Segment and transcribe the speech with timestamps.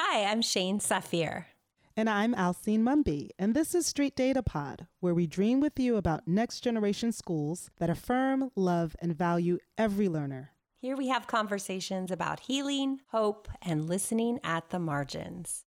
[0.00, 1.46] Hi, I'm Shane Safir.
[1.96, 5.96] And I'm Alcine Mumby, and this is Street Data Pod, where we dream with you
[5.96, 10.52] about next generation schools that affirm, love, and value every learner.
[10.80, 15.64] Here we have conversations about healing, hope, and listening at the margins.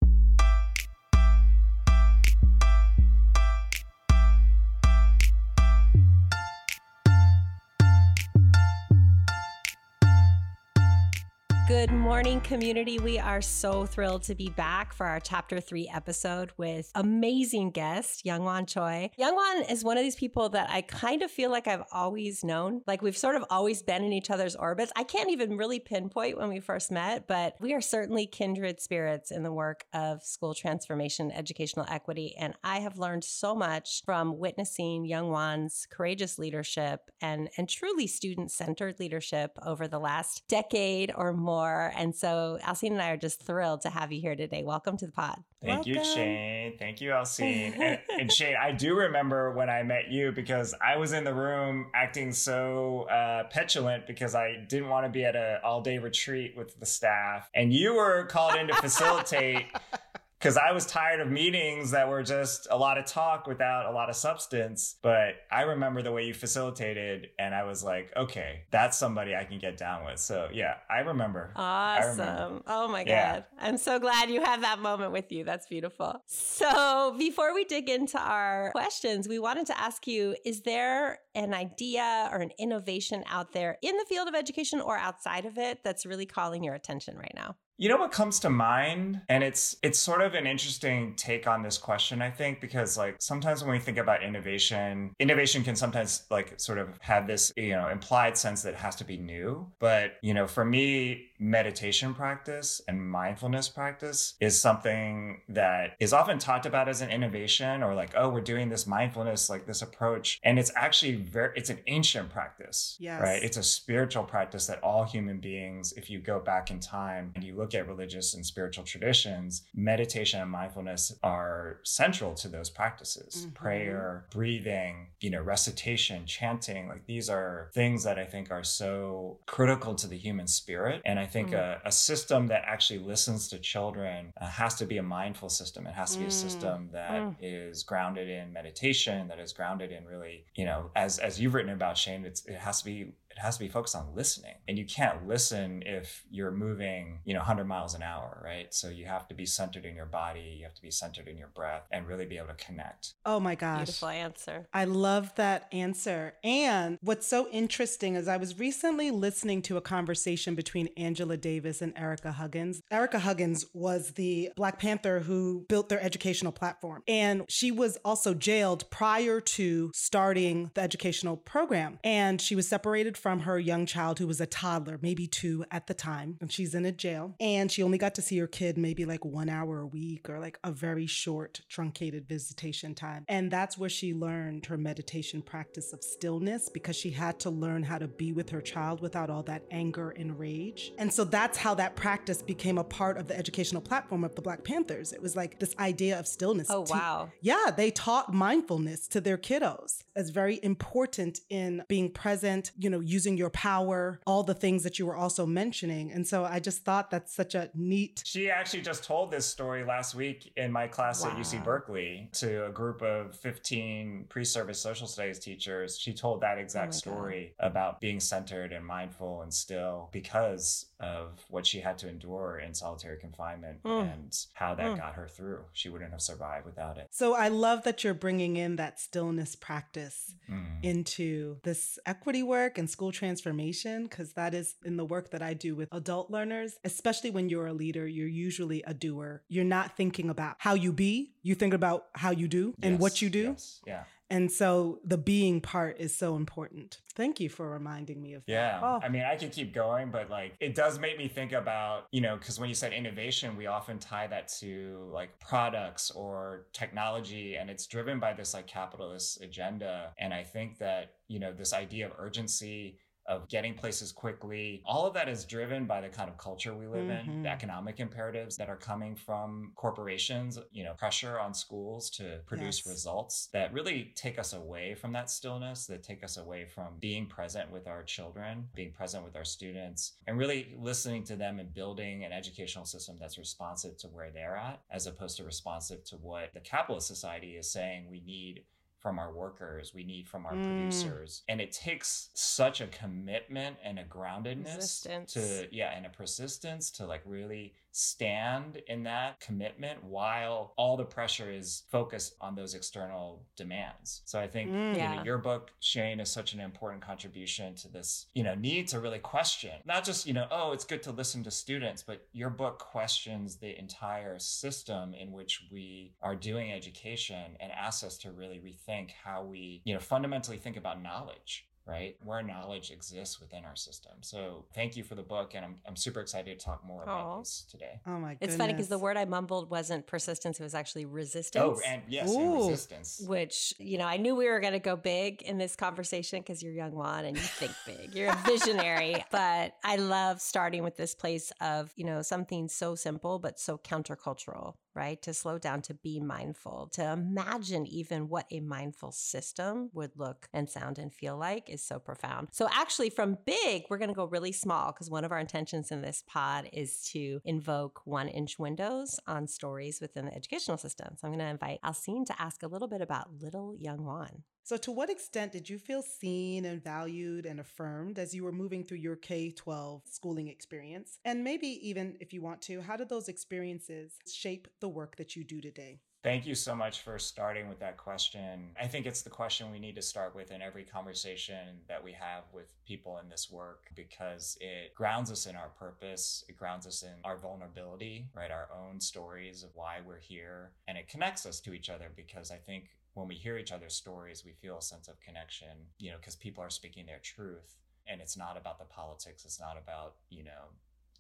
[11.67, 13.01] Good morning, community.
[13.01, 18.25] We are so thrilled to be back for our chapter three episode with amazing guest,
[18.25, 19.11] Young Whan Choi.
[19.19, 22.45] Young Whan is one of these people that I kind of feel like I've always
[22.45, 22.83] known.
[22.87, 24.93] Like we've sort of always been in each other's orbits.
[24.95, 29.33] I can't even really pinpoint when we first met, but we are certainly kindred spirits
[29.33, 32.37] in the work of school transformation, educational equity.
[32.39, 38.07] And I have learned so much from witnessing Young Whan's courageous leadership and, and truly
[38.07, 41.91] student centered leadership over the last decade or more more.
[41.97, 44.63] And so Alcine and I are just thrilled to have you here today.
[44.63, 45.37] Welcome to the pod.
[45.63, 45.93] Thank Welcome.
[45.93, 46.79] you, Shane.
[46.79, 47.75] Thank you, Alcine.
[47.81, 51.33] and, and, Shane, I do remember when I met you because I was in the
[51.33, 55.97] room acting so uh, petulant because I didn't want to be at an all day
[55.97, 57.49] retreat with the staff.
[57.55, 59.65] And you were called in to facilitate
[60.47, 63.91] because I was tired of meetings that were just a lot of talk without a
[63.91, 64.95] lot of substance.
[65.03, 69.43] But I remember the way you facilitated, and I was like, okay, that's somebody I
[69.43, 70.21] can get down with.
[70.21, 71.51] So yeah, I remember.
[71.57, 72.21] Awesome.
[72.21, 72.63] I remember.
[72.69, 73.33] Oh my yeah.
[73.33, 73.45] God.
[73.59, 75.43] I'm so glad you had that moment with you.
[75.43, 76.23] That's beautiful.
[76.29, 81.55] So before we dig into our questions, we wanted to ask you is there an
[81.55, 85.81] idea or an innovation out there in the field of education or outside of it
[85.83, 87.57] that's really calling your attention right now?
[87.79, 89.21] You know what comes to mind?
[89.29, 93.17] And it's it's sort of an interesting take on this question, I think, because like
[93.21, 97.71] sometimes when we think about innovation, innovation can sometimes like sort of have this, you
[97.71, 99.71] know, implied sense that it has to be new.
[99.79, 106.39] But, you know, for me, meditation practice and mindfulness practice is something that is often
[106.39, 110.41] talked about as an innovation or like, oh, we're doing this mindfulness, like this approach.
[110.43, 112.97] And it's actually very it's an ancient practice.
[112.99, 113.21] Yes.
[113.21, 113.43] Right.
[113.43, 117.45] It's a spiritual practice that all human beings, if you go back in time and
[117.45, 122.71] you look look at religious and spiritual traditions, meditation and mindfulness are central to those
[122.71, 123.35] practices.
[123.35, 123.51] Mm-hmm.
[123.55, 129.41] Prayer, breathing, you know, recitation, chanting, like these are things that I think are so
[129.47, 131.03] critical to the human spirit.
[131.05, 131.55] And I think mm.
[131.55, 135.89] a, a, system that actually listens to children uh, has to be a mindful system.
[135.89, 136.33] It has to be a mm.
[136.33, 137.35] system that mm.
[137.41, 141.73] is grounded in meditation, that is grounded in really, you know, as as you've written
[141.73, 144.55] about Shane, it's, it has to be it has to be focused on listening.
[144.69, 148.73] And you can't listen if you're moving you know 100 miles an hour right?
[148.73, 151.37] So you have to be centered in your body you have to be centered in
[151.37, 153.15] your breath and really be able to connect.
[153.25, 153.87] Oh my gosh.
[153.87, 154.69] Beautiful answer.
[154.73, 156.35] I love that answer.
[156.43, 161.83] And what's so interesting is i was recently listening to a conversation between angela davis
[161.83, 162.83] and ericka huggins.
[162.91, 167.03] Erica huggins was the black panther who built their educational platform.
[167.07, 171.99] And she was also jailed prior to starting the educational program.
[172.05, 175.89] And she was separated from her young child who was a toddler, maybe two at
[175.89, 177.35] the time, and she's in a jail.
[177.41, 180.39] And she only got to see her kid maybe like one hour a week or
[180.39, 183.25] like a very short, truncated visitation time.
[183.27, 187.83] And that's where she learned her meditation practice of stillness because she had to learn
[187.83, 190.93] how to be with her child without all that anger and rage.
[190.97, 194.43] And so that's how that practice became a part of the educational platform of the
[194.43, 195.13] Black Panthers.
[195.13, 196.69] It was like this idea of stillness.
[196.71, 197.33] Oh, wow.
[197.41, 203.01] Yeah, they taught mindfulness to their kiddos as very important in being present, you know,
[203.17, 206.13] using your power, all the things that you were also mentioning.
[206.13, 208.23] And so I just thought that's such a neat.
[208.27, 211.31] She actually just told this story last week in my class wow.
[211.31, 215.99] at UC Berkeley to a group of 15 pre service social studies teachers.
[215.99, 217.67] She told that exact oh story God.
[217.69, 222.73] about being centered and mindful and still because of what she had to endure in
[222.73, 224.13] solitary confinement mm.
[224.13, 224.97] and how that mm.
[224.97, 225.61] got her through.
[225.73, 227.09] She wouldn't have survived without it.
[227.11, 230.83] So I love that you're bringing in that stillness practice mm.
[230.83, 235.55] into this equity work and school transformation, because that is in the work that I
[235.55, 239.43] do with adult learners, especially when you're a leader, you're usually a doer.
[239.49, 243.01] You're not thinking about how you be, you think about how you do and yes,
[243.01, 243.43] what you do.
[243.43, 244.05] Yes, yeah.
[244.29, 247.01] And so the being part is so important.
[247.15, 248.53] Thank you for reminding me of that.
[248.53, 248.81] Yeah.
[248.83, 249.01] Oh.
[249.03, 252.21] I mean, I could keep going, but like it does make me think about, you
[252.21, 257.57] know, because when you said innovation, we often tie that to like products or technology,
[257.57, 260.13] and it's driven by this like capitalist agenda.
[260.19, 264.83] And I think that, you know, this idea of urgency of getting places quickly.
[264.85, 267.31] All of that is driven by the kind of culture we live mm-hmm.
[267.31, 272.41] in, the economic imperatives that are coming from corporations, you know, pressure on schools to
[272.47, 272.87] produce yes.
[272.87, 277.27] results that really take us away from that stillness, that take us away from being
[277.27, 281.75] present with our children, being present with our students, and really listening to them and
[281.75, 286.17] building an educational system that's responsive to where they're at, as opposed to responsive to
[286.17, 288.63] what the capitalist society is saying we need
[289.07, 290.65] from our workers, we need from our mm.
[290.65, 291.45] producers.
[291.49, 295.35] And it takes such a commitment and a groundedness Resistance.
[295.35, 301.05] to, yeah, and a persistence to like really stand in that commitment while all the
[301.05, 304.21] pressure is focused on those external demands.
[304.27, 307.89] So I think mm, you know, your book, Shane, is such an important contribution to
[307.89, 311.11] this, you know, need to really question, not just, you know, oh, it's good to
[311.11, 316.73] listen to students, but your book questions the entire system in which we are doing
[316.73, 321.67] education and asks us to really rethink how we, you know, fundamentally think about knowledge
[321.87, 322.17] right?
[322.25, 324.13] Where knowledge exists within our system.
[324.21, 325.53] So thank you for the book.
[325.55, 328.01] And I'm, I'm super excited to talk more about this today.
[328.07, 328.55] Oh my goodness.
[328.55, 331.65] It's funny because the word I mumbled wasn't persistence, it was actually resistance.
[331.65, 333.23] Oh, and yes, and resistance.
[333.27, 336.63] Which, you know, I knew we were going to go big in this conversation because
[336.63, 338.15] you're Young Whan and you think big.
[338.15, 339.25] You're a visionary.
[339.31, 343.79] but I love starting with this place of, you know, something so simple but so
[343.79, 345.21] countercultural right?
[345.23, 350.49] To slow down, to be mindful, to imagine even what a mindful system would look
[350.55, 352.49] and sound and feel like is so profound.
[352.51, 355.93] So, actually, from big, we're going to go really small because one of our intentions
[355.93, 361.17] in this pod is to invoke one inch windows on stories within the educational system.
[361.17, 364.43] So, I'm going to invite Alcine to ask a little bit about little Young Whan.
[364.67, 368.51] So, to what extent did you feel seen and valued and affirmed as you were
[368.51, 371.21] moving through your K 12 schooling experience?
[371.25, 375.37] And maybe even if you want to, how did those experiences shape the work that
[375.37, 376.01] you do today?
[376.27, 378.71] Thank you so much for starting with that question.
[378.83, 382.11] I think it's the question we need to start with in every conversation that we
[382.15, 386.45] have with people in this work because it grounds us in our purpose.
[386.49, 388.51] It grounds us in our vulnerability, right?
[388.51, 390.73] Our own stories of why we're here.
[390.89, 393.95] And it connects us to each other because I think when we hear each other's
[393.95, 397.77] stories, we feel a sense of connection, you know, because people are speaking their truth.
[398.09, 399.45] And it's not about the politics.
[399.45, 400.73] It's not about, you know,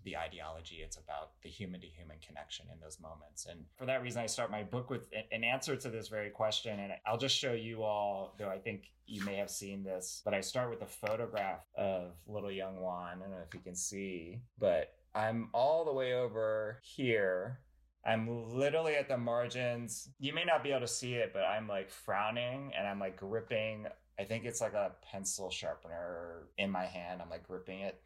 [0.06, 0.76] the ideology.
[0.76, 3.44] It's about the human to human connection in those moments.
[3.44, 6.80] And for that reason, I start my book with an answer to this very question.
[6.80, 10.32] And I'll just show you all, though I think you may have seen this, but
[10.32, 13.18] I start with a photograph of little Young Whan.
[13.18, 17.60] I don't know if you can see, but I'm all the way over here
[18.06, 20.10] I'm literally at the margins.
[20.20, 23.16] You may not be able to see it, but I'm like frowning and I'm like
[23.16, 23.86] gripping.
[24.18, 27.20] I think it's like a pencil sharpener in my hand.
[27.20, 28.00] I'm like gripping it.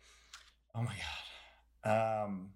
[0.74, 1.39] Oh my God.
[1.84, 2.50] Um,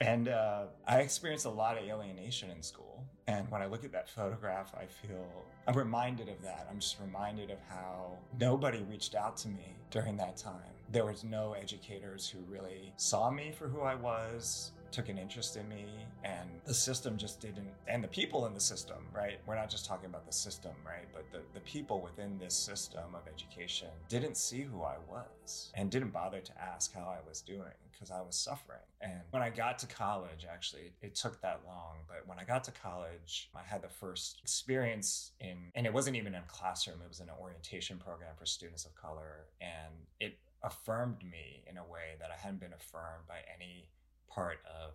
[0.00, 3.04] and uh, I experienced a lot of alienation in school.
[3.26, 5.26] And when I look at that photograph, I feel
[5.66, 6.66] I'm reminded of that.
[6.70, 11.24] I'm just reminded of how nobody reached out to me during that time there was
[11.24, 15.86] no educators who really saw me for who I was, took an interest in me,
[16.22, 19.40] and the system just didn't, and the people in the system, right?
[19.44, 21.06] We're not just talking about the system, right?
[21.12, 25.90] But the, the people within this system of education didn't see who I was and
[25.90, 28.78] didn't bother to ask how I was doing because I was suffering.
[29.00, 31.96] And when I got to college, actually, it took that long.
[32.06, 36.16] But when I got to college, I had the first experience in, and it wasn't
[36.16, 39.46] even in a classroom, it was an orientation program for students of color.
[39.60, 43.88] And it affirmed me in a way that I hadn't been affirmed by any
[44.34, 44.94] part of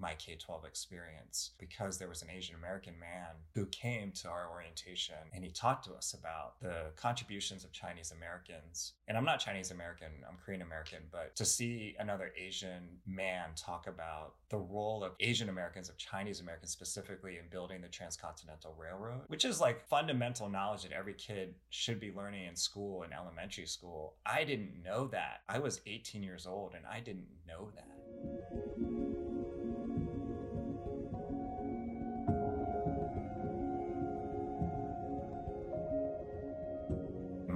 [0.00, 4.48] my K 12 experience because there was an Asian American man who came to our
[4.50, 8.94] orientation and he talked to us about the contributions of Chinese Americans.
[9.08, 13.86] And I'm not Chinese American, I'm Korean American, but to see another Asian man talk
[13.86, 19.22] about the role of Asian Americans, of Chinese Americans specifically, in building the Transcontinental Railroad,
[19.28, 23.66] which is like fundamental knowledge that every kid should be learning in school, in elementary
[23.66, 24.14] school.
[24.24, 25.42] I didn't know that.
[25.48, 27.99] I was 18 years old and I didn't know that.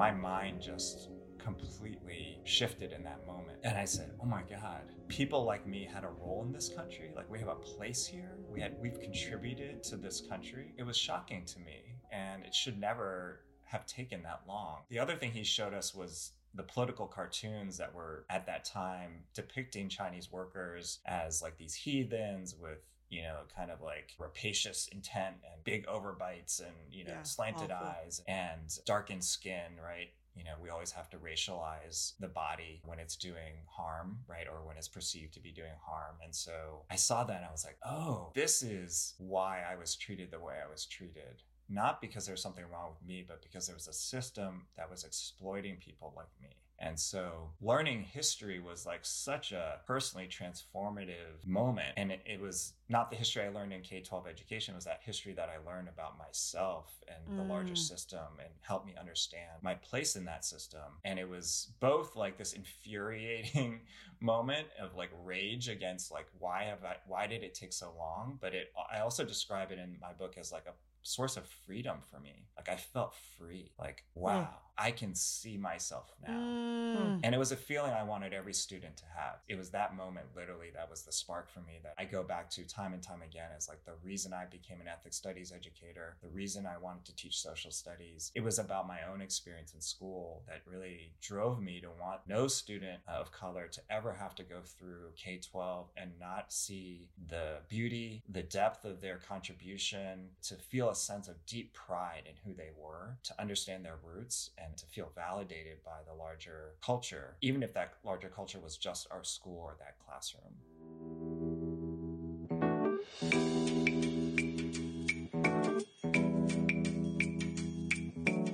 [0.05, 3.59] My mind just completely shifted in that moment.
[3.63, 7.11] And I said, "Oh my god, people like me had a role in this country.
[7.17, 8.37] Like we have a place here.
[8.51, 12.79] We had we've contributed to this country." It was shocking to me, and it should
[12.79, 14.83] never have taken that long.
[14.91, 19.25] The other thing he showed us was the political cartoons that were at that time
[19.35, 22.79] depicting Chinese workers as like these heathens with
[23.15, 27.71] you know, kind of like rapacious intent and big overbites and, you know, yeah, slanted
[27.71, 27.87] awful.
[27.87, 30.09] eyes and darkened skin, right?
[30.35, 34.49] You know, we always have to racialize the body when it's doing harm, right?
[34.53, 36.17] Or when it's perceived to be doing harm.
[36.25, 39.95] And so I saw that and I was like, oh, this is why I was
[39.95, 43.67] treated the way I was treated not because there's something wrong with me, but because
[43.67, 46.49] there was a system that was exploiting people like me.
[46.81, 51.95] And so learning history was like such a personally transformative moment.
[51.97, 54.85] And it, it was not the history I learned in K 12 education, it was
[54.85, 57.79] that history that I learned about myself and the larger Mm.
[57.79, 60.99] system and helped me understand my place in that system.
[61.05, 63.81] And it was both like this infuriating
[64.21, 68.39] moment of like rage against like why have I why did it take so long?
[68.41, 70.73] But it I also describe it in my book as like a
[71.05, 72.49] source of freedom for me.
[72.57, 73.71] Like I felt free.
[73.79, 76.35] Like, wow, I can see myself now.
[76.35, 77.21] Mm.
[77.23, 79.37] And it was a feeling I wanted every student to have.
[79.49, 82.51] It was that moment, literally, that was the spark for me that I go back
[82.51, 86.17] to time and time again as like the reason I became an ethnic studies educator,
[86.23, 88.33] the reason I wanted to teach social studies.
[88.35, 92.49] It was about my own experience in school that really drove me to want no
[92.49, 97.59] student of color to ever have to go through K 12 and not see the
[97.69, 102.57] beauty, the depth of their contribution, to feel a sense of deep pride in who
[102.57, 107.63] they were, to understand their roots, and to feel validated by the larger culture, even
[107.63, 110.55] if that larger culture was just our school or that classroom.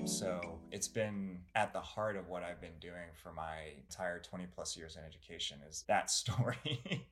[0.07, 4.47] So it's been at the heart of what I've been doing for my entire 20
[4.55, 7.07] plus years in education is that story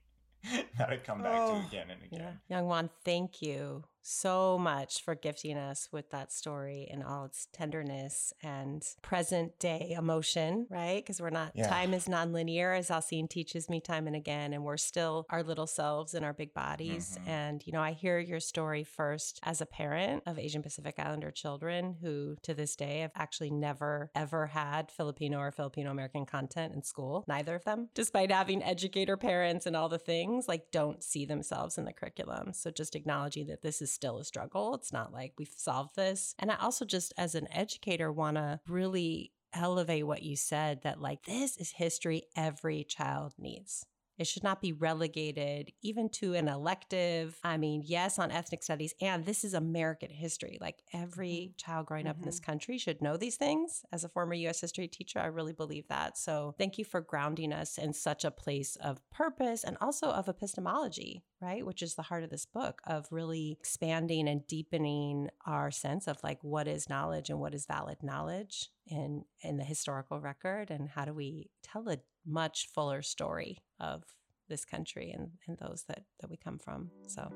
[0.78, 2.40] that I come back Oh, to again and again.
[2.49, 7.47] Young Whan, thank you so much for gifting us with that story and all its
[7.52, 10.97] tenderness and present day emotion, right?
[11.04, 11.68] Because we're not, Yeah.
[11.68, 15.66] time is nonlinear, as Alcine teaches me time and again, and we're still our little
[15.66, 17.18] selves in our big bodies.
[17.20, 17.28] Mhm.
[17.28, 21.30] And, you know, I hear your story first as a parent of Asian Pacific Islander
[21.30, 26.73] children who, to this day, have actually never, ever had Filipino or Filipino American content
[26.73, 27.25] in school.
[27.28, 31.78] Neither of them, despite having educator parents and all the things, like don't see themselves
[31.78, 32.52] in the curriculum.
[32.52, 34.75] So just acknowledging that this is still a struggle.
[34.75, 36.34] It's not like we've solved this.
[36.38, 41.00] And I also just, as an educator, want to really elevate what you said that
[41.00, 43.87] like this is history every child needs.
[44.18, 47.38] It should not be relegated even to an elective.
[47.44, 50.58] I mean, yes, on ethnic studies, and this is American history.
[50.60, 51.56] Like every mm-hmm.
[51.56, 52.50] child growing up in this mm-hmm.
[52.50, 53.84] country should know these things.
[53.92, 56.18] As a former US history teacher, I really believe that.
[56.18, 60.28] So thank you for grounding us in such a place of purpose and also of
[60.28, 61.64] epistemology, right?
[61.64, 66.18] Which is the heart of this book of really expanding and deepening our sense of
[66.22, 70.88] like what is knowledge and what is valid knowledge in in the historical record and
[70.88, 71.98] how do we tell a
[72.28, 74.02] much fuller story of
[74.49, 76.90] this country and, and those that, that we come from.
[77.06, 77.30] So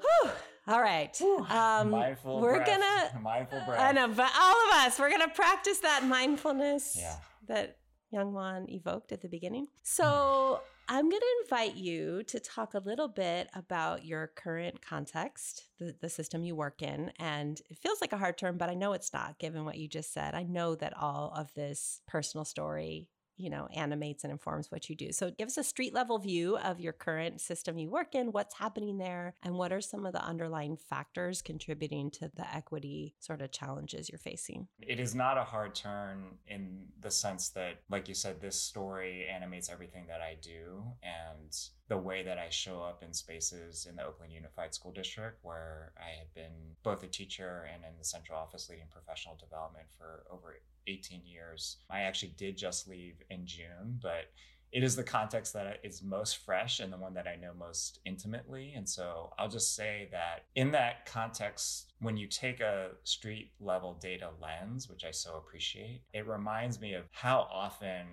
[0.00, 0.30] Whew.
[0.68, 1.20] all right.
[1.50, 2.66] Um, mindful we're breath.
[2.66, 3.80] gonna mindful breath.
[3.80, 7.16] I know, but all of us, we're going to practice that mindfulness Yeah.
[7.48, 7.76] that
[8.10, 9.68] Young Whan evoked at the beginning.
[9.82, 15.64] So I'm going to invite you to talk a little bit about your current context,
[15.78, 17.10] the, the system you work in.
[17.18, 19.88] And it feels like a hard term, but I know it's not, given what you
[19.88, 20.34] just said.
[20.34, 24.96] I know that all of this personal story you know, animates and informs what you
[24.96, 25.12] do.
[25.12, 28.58] So give us a street level view of your current system you work in, what's
[28.58, 33.42] happening there, and what are some of the underlying factors contributing to the equity sort
[33.42, 34.68] of challenges you're facing.
[34.80, 39.26] It is not a hard turn in the sense that, like you said, this story
[39.28, 41.56] animates everything that I do and
[41.88, 45.92] the way that I show up in spaces in the Oakland Unified School District, where
[45.96, 50.24] I had been both a teacher and in the central office leading professional development for
[50.30, 50.56] over
[50.88, 51.76] 18 years.
[51.88, 54.32] I actually did just leave in June, but
[54.72, 58.00] it is the context that is most fresh and the one that I know most
[58.04, 58.74] intimately.
[58.74, 63.94] And so I'll just say that in that context, when you take a street level
[63.94, 68.06] data lens, which I so appreciate, it reminds me of how often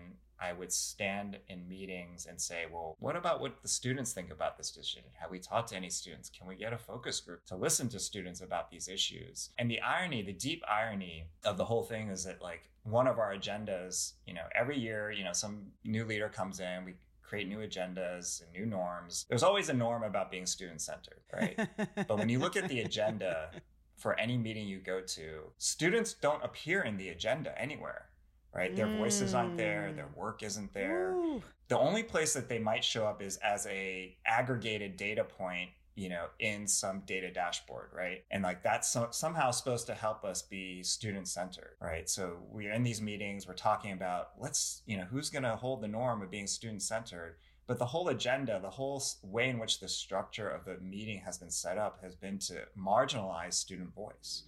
[0.43, 4.57] I would stand in meetings and say, well, what about what the students think about
[4.57, 5.03] this decision?
[5.21, 6.29] Have we talked to any students?
[6.29, 9.51] Can we get a focus group to listen to students about these issues?
[9.57, 13.19] And the irony, the deep irony of the whole thing is that, like, one of
[13.19, 17.47] our agendas, you know, every year, you know, some new leader comes in, we create
[17.47, 19.25] new agendas and new norms.
[19.29, 21.57] There's always a norm about being student centered, right?
[22.07, 23.49] but when you look at the agenda
[23.95, 28.09] for any meeting you go to, students don't appear in the agenda anywhere
[28.53, 28.75] right?
[28.75, 30.17] Their voices aren't there, their mm.
[30.17, 31.13] work isn't there.
[31.13, 31.41] Ooh.
[31.69, 36.09] The only place that they might show up is as a aggregated data point, you
[36.09, 38.23] know, in some data dashboard, right?
[38.31, 42.09] And like that's so, somehow supposed to help us be student centered, right?
[42.09, 45.81] So we're in these meetings, we're talking about let's, you know, who's going to hold
[45.81, 47.37] the norm of being student centered.
[47.65, 51.37] But the whole agenda, the whole way in which the structure of the meeting has
[51.37, 54.43] been set up has been to marginalize student voice.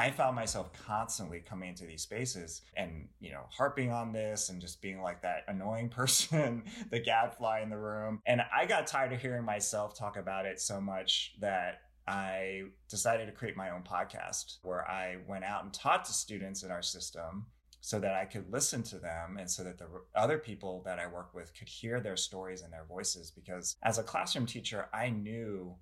[0.00, 4.58] I found myself constantly coming into these spaces and, you know, harping on this and
[4.58, 8.22] just being like that annoying person, the gadfly in the room.
[8.24, 13.26] And I got tired of hearing myself talk about it so much that I decided
[13.26, 16.82] to create my own podcast where I went out and taught to students in our
[16.82, 17.44] system
[17.82, 21.08] so that I could listen to them and so that the other people that I
[21.08, 23.30] work with could hear their stories and their voices.
[23.30, 25.74] Because as a classroom teacher, I knew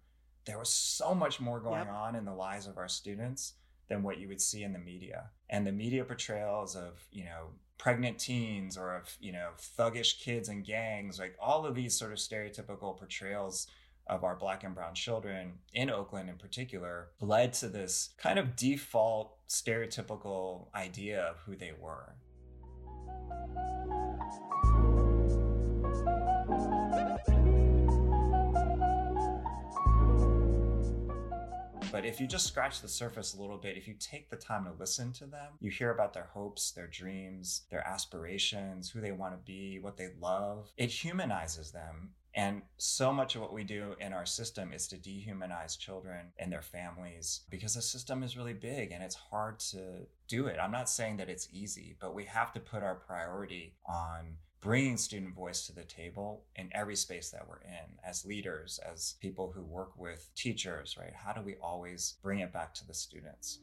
[0.44, 1.94] there was so much more going yep.
[1.94, 3.54] on in the lives of our students
[3.88, 5.30] than what you would see in the media.
[5.50, 10.48] And the media portrayals of, you know, pregnant teens or of, you know, thuggish kids
[10.48, 13.68] and gangs, like all of these sort of stereotypical portrayals
[14.08, 18.56] of our black and brown children in Oakland in particular led to this kind of
[18.56, 22.14] default stereotypical idea of who they were.
[31.98, 34.66] But if you just scratch the surface a little bit, if you take the time
[34.66, 39.10] to listen to them, you hear about their hopes, their dreams, their aspirations, who they
[39.10, 40.70] want to be, what they love.
[40.76, 44.96] It humanizes them and so much of what we do in our system is to
[44.96, 50.06] dehumanize children and their families because the system is really big and it's hard to
[50.28, 50.58] do it.
[50.62, 54.96] I'm not saying that it's easy, but we have to put our priority on bringing
[54.96, 59.52] student voice to the table in every space that we're in as leaders, as people
[59.54, 61.12] who work with teachers, right?
[61.14, 63.60] How do we always bring it back to the students?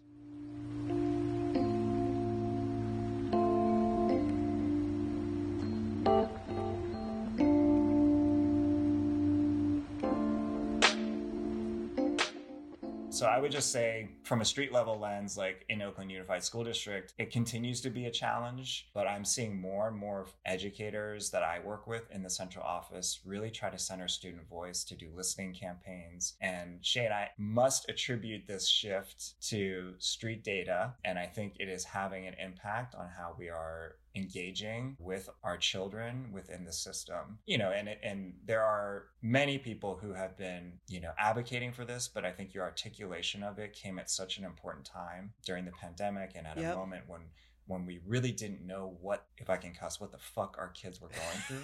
[13.16, 16.66] So I would just say, from a street level lens, like in Oakland Unified School
[16.66, 21.42] District, it continues to be a challenge, but I'm seeing more and more educators that
[21.42, 25.08] I work with in the central office really try to center student voice to do
[25.16, 26.34] listening campaigns.
[26.42, 30.96] And Shay and I must attribute this shift to street data.
[31.06, 35.58] And I think it is having an impact on how we are engaging with our
[35.58, 40.74] children within the system you know and and there are many people who have been
[40.88, 44.38] you know advocating for this but i think your articulation of it came at such
[44.38, 46.74] an important time during the pandemic and at yep.
[46.74, 47.22] a moment when
[47.68, 51.02] when we really didn't know what if i can cuss what the fuck our kids
[51.02, 51.64] were going through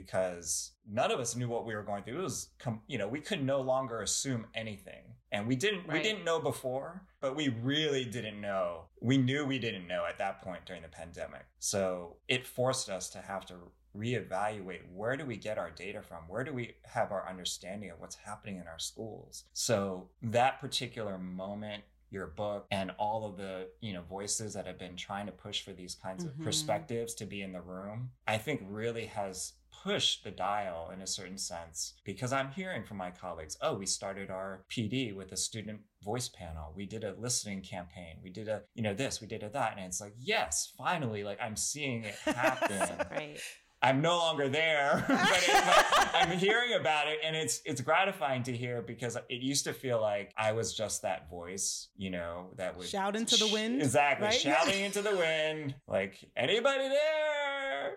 [0.00, 2.20] because none of us knew what we were going through.
[2.20, 2.50] It was,
[2.86, 5.86] you know, we could no longer assume anything, and we didn't.
[5.86, 5.94] Right.
[5.94, 8.84] We didn't know before, but we really didn't know.
[9.00, 11.46] We knew we didn't know at that point during the pandemic.
[11.58, 13.54] So it forced us to have to
[13.96, 16.24] reevaluate where do we get our data from?
[16.28, 19.44] Where do we have our understanding of what's happening in our schools?
[19.52, 24.78] So that particular moment your book and all of the you know voices that have
[24.78, 26.40] been trying to push for these kinds mm-hmm.
[26.40, 31.02] of perspectives to be in the room i think really has push the dial in
[31.02, 35.32] a certain sense because I'm hearing from my colleagues, oh, we started our PD with
[35.32, 36.72] a student voice panel.
[36.74, 38.16] We did a listening campaign.
[38.22, 39.76] We did a, you know, this, we did a that.
[39.76, 43.06] And it's like, yes, finally, like I'm seeing it happen.
[43.10, 43.38] right.
[43.80, 48.42] I'm no longer there, but, it, but, I'm hearing about it, and it's it's gratifying
[48.44, 52.48] to hear because it used to feel like I was just that voice, you know,
[52.56, 54.34] that would shout into the wind, exactly, right?
[54.34, 57.47] shouting into the wind, like anybody there,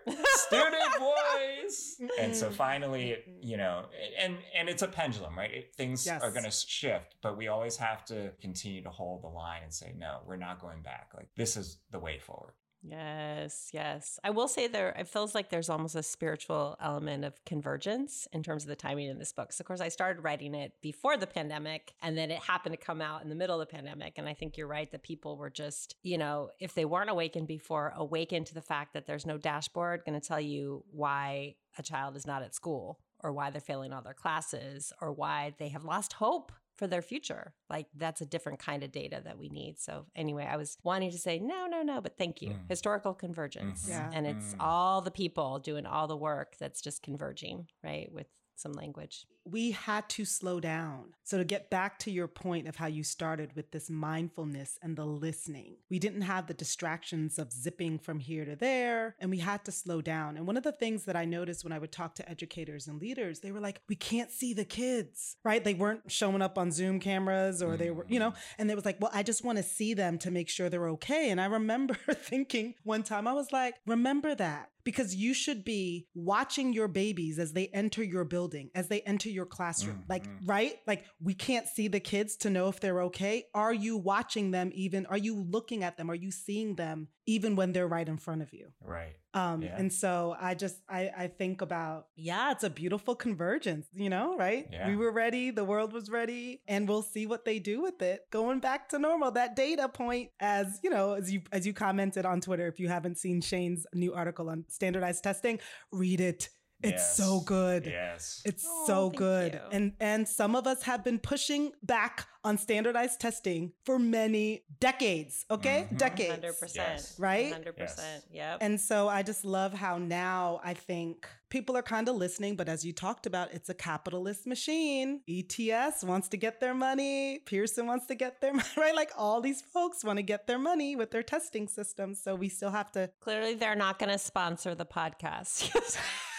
[0.08, 2.00] student voice.
[2.20, 3.48] And so finally, mm-hmm.
[3.48, 3.86] you know,
[4.18, 5.50] and and it's a pendulum, right?
[5.50, 6.22] It, things yes.
[6.22, 9.72] are going to shift, but we always have to continue to hold the line and
[9.72, 11.10] say, no, we're not going back.
[11.14, 12.54] Like this is the way forward.
[12.84, 14.18] Yes, yes.
[14.24, 18.42] I will say there, it feels like there's almost a spiritual element of convergence in
[18.42, 19.52] terms of the timing in this book.
[19.52, 22.84] So, of course, I started writing it before the pandemic, and then it happened to
[22.84, 24.14] come out in the middle of the pandemic.
[24.16, 27.46] And I think you're right that people were just, you know, if they weren't awakened
[27.46, 31.82] before, awakened to the fact that there's no dashboard going to tell you why a
[31.82, 35.68] child is not at school or why they're failing all their classes or why they
[35.68, 37.54] have lost hope for their future.
[37.68, 39.78] Like that's a different kind of data that we need.
[39.78, 42.50] So anyway, I was wanting to say no, no, no, but thank you.
[42.50, 42.68] Mm.
[42.68, 43.82] Historical convergence.
[43.82, 43.90] Mm-hmm.
[43.92, 44.10] Yeah.
[44.12, 44.56] And it's mm.
[44.60, 48.10] all the people doing all the work that's just converging, right?
[48.12, 49.26] With some language.
[49.44, 51.14] We had to slow down.
[51.24, 54.96] So, to get back to your point of how you started with this mindfulness and
[54.96, 59.38] the listening, we didn't have the distractions of zipping from here to there, and we
[59.38, 60.36] had to slow down.
[60.36, 63.00] And one of the things that I noticed when I would talk to educators and
[63.00, 65.62] leaders, they were like, we can't see the kids, right?
[65.62, 68.36] They weren't showing up on Zoom cameras or they were, you know, mm.
[68.58, 70.90] and they was like, well, I just want to see them to make sure they're
[70.90, 71.30] okay.
[71.30, 76.08] And I remember thinking one time, I was like, remember that because you should be
[76.14, 79.96] watching your babies as they enter your building, as they enter your classroom.
[79.96, 80.10] Mm-hmm.
[80.10, 80.74] Like, right?
[80.86, 83.44] Like, we can't see the kids to know if they're okay.
[83.54, 85.06] Are you watching them even?
[85.06, 86.10] Are you looking at them?
[86.10, 88.72] Are you seeing them even when they're right in front of you.
[88.84, 89.14] Right.
[89.34, 89.76] Um, Yeah.
[89.78, 94.36] And so I just I, I think about yeah, it's a beautiful convergence, you know,
[94.36, 94.66] right?
[94.70, 94.88] Yeah.
[94.88, 98.22] We were ready, the world was ready, and we'll see what they do with it.
[98.30, 102.26] Going back to normal, that data point, as you know, as you as you commented
[102.26, 105.58] on Twitter, if you haven't seen Shane's new article on standardized testing,
[105.92, 106.48] read it.
[106.82, 107.86] It's so good.
[107.86, 108.42] Yes.
[108.44, 109.54] It's Oh, so good.
[109.54, 109.60] you.
[109.70, 115.46] And and some of us have been pushing back on standardized testing for many decades,
[115.48, 115.86] okay?
[115.92, 115.98] Mhm.
[115.98, 116.32] Decades.
[116.32, 116.74] 100%.
[116.74, 117.18] Yes.
[117.18, 117.52] Right?
[117.52, 118.24] 100%.
[118.32, 118.58] Yep.
[118.60, 122.68] And so I just love how now I think people are kind of listening, but
[122.68, 125.20] as you talked about, it's a capitalist machine.
[125.28, 128.94] ETS wants to get their money, Pearson wants to get their money, right?
[128.96, 132.20] Like all these folks want to get their money with their testing systems.
[132.20, 135.70] So we still have to Clearly, they're not going to sponsor the podcast.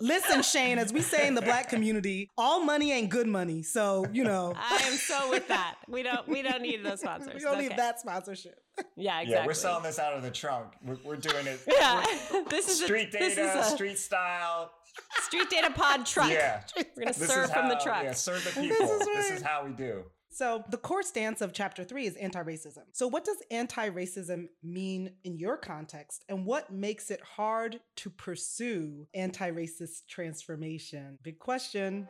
[0.00, 3.62] listen, Shane, as we say in the black community, all money ain't good money.
[3.62, 5.76] So, you know, I am so with that.
[5.88, 6.26] We don't.
[6.28, 7.34] We don't need those sponsors.
[7.34, 7.68] we don't Okay.
[7.68, 8.54] need that sponsorship.
[8.96, 9.32] Yeah, exactly.
[9.32, 10.72] Yeah, we're selling this out of the trunk.
[10.84, 11.60] We're, we're doing it.
[11.70, 12.04] Yeah,
[12.50, 14.72] this is a- Street this data, is a street style.
[15.22, 16.30] street data pod truck.
[16.30, 16.62] Yeah.
[16.76, 18.02] We're gonna This serve is from the how- truck.
[18.04, 18.90] Yeah, serve the This people.
[19.00, 20.02] is This is how we do.
[20.34, 22.82] So, the core stance of chapter three is anti racism.
[22.90, 28.10] So, what does anti racism mean in your context, and what makes it hard to
[28.10, 31.20] pursue anti racist transformation?
[31.22, 32.08] Big question.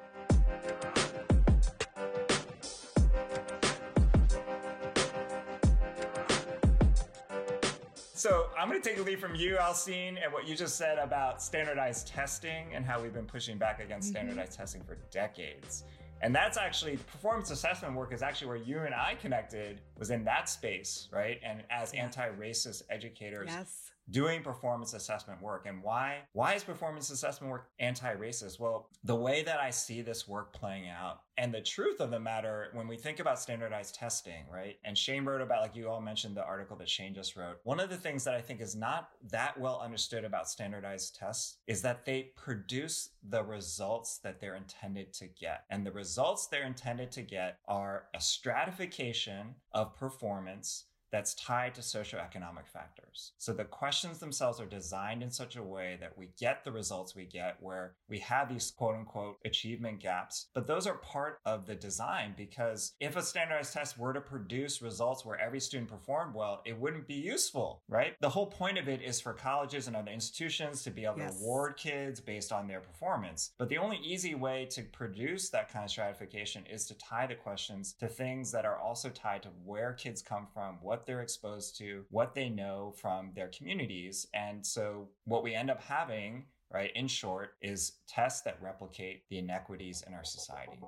[8.14, 10.98] So I'm going to take a lead from you, Alcine, and what you just said
[10.98, 14.12] about standardized testing and how we've been pushing back against Mhm.
[14.12, 15.84] standardized testing for decades.
[16.24, 20.24] And that's actually performance assessment work is actually where you and I connected was in
[20.24, 21.38] that space, right?
[21.44, 23.90] And as anti-racist educators, Yes.
[24.10, 25.66] Doing performance assessment work.
[25.66, 28.60] And why why is performance assessment work anti-racist?
[28.60, 32.18] Well the way that i see this work playing out and the truth of the
[32.18, 36.00] matter when we think about standardized testing right and shane wrote about like you all
[36.00, 38.74] mentioned the article that shane just wrote one of the things that i think is
[38.74, 44.56] not that well understood about standardized tests is that they produce the results that they're
[44.56, 45.64] intended to get.
[45.70, 51.80] And the results they're intended to get are a stratification of performance that's tied to
[51.80, 53.34] socioeconomic factors.
[53.38, 57.14] So the questions themselves are designed in such a way that we get the results
[57.14, 61.66] we get where we have these quote unquote achievement gaps, but those are part of
[61.66, 66.34] the design because if a standardized test were to produce results where every student performed
[66.34, 68.16] well, it wouldn't be useful, right?
[68.20, 71.36] The whole point of it is for colleges and other institutions to be able Yes.
[71.36, 73.52] to reward kids based on their performance.
[73.56, 77.36] But the only easy way to produce that kind of stratification is to tie the
[77.36, 81.76] questions to things that are also tied to where kids come from, what they're exposed
[81.78, 84.26] to, what they know from their communities.
[84.34, 89.38] And so what we end up having, right, in short, is tests that replicate the
[89.38, 90.78] inequities in our society.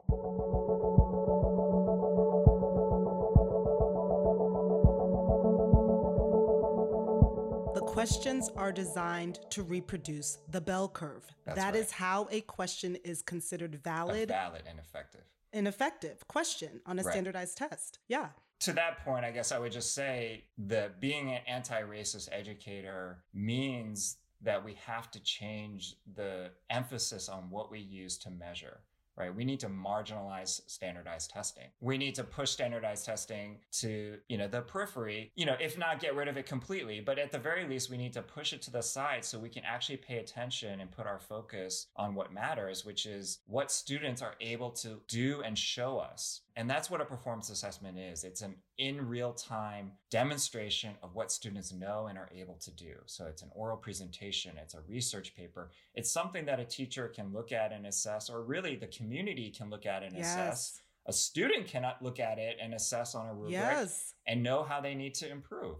[7.75, 11.25] The questions are designed to reproduce the bell curve.
[11.45, 11.83] That's That right.
[11.83, 15.25] is how a question is considered A valid valid and effective.
[15.53, 17.13] and effective question on a Right.
[17.13, 17.99] standardized test.
[18.09, 18.31] Yeah.
[18.61, 23.19] To that point, I guess I would just say that being an anti racist educator
[23.35, 28.81] means that we have to change the emphasis on what we use to measure.
[29.19, 29.35] Right.
[29.35, 31.69] We need to marginalize standardized testing.
[31.81, 36.01] We need to push standardized testing to, you know, the periphery, you know, if not
[36.01, 38.61] get rid of it completely, but at the very least, we need to push it
[38.63, 42.31] to the side so we can actually pay attention and put our focus on what
[42.31, 46.43] matters, which is what students are able to do and show us.
[46.59, 48.25] And that's what a performance assessment is.
[48.25, 52.95] It's an in real time demonstration of what students know and are able to do.
[53.05, 57.31] So it's an oral presentation, it's a research paper, it's something that a teacher can
[57.33, 60.73] look at and assess, or really the community can look at and assess.
[60.75, 60.81] Yes.
[61.09, 64.15] A student cannot look at it and assess on a rubric Yes.
[64.27, 65.77] and know how they need to improve.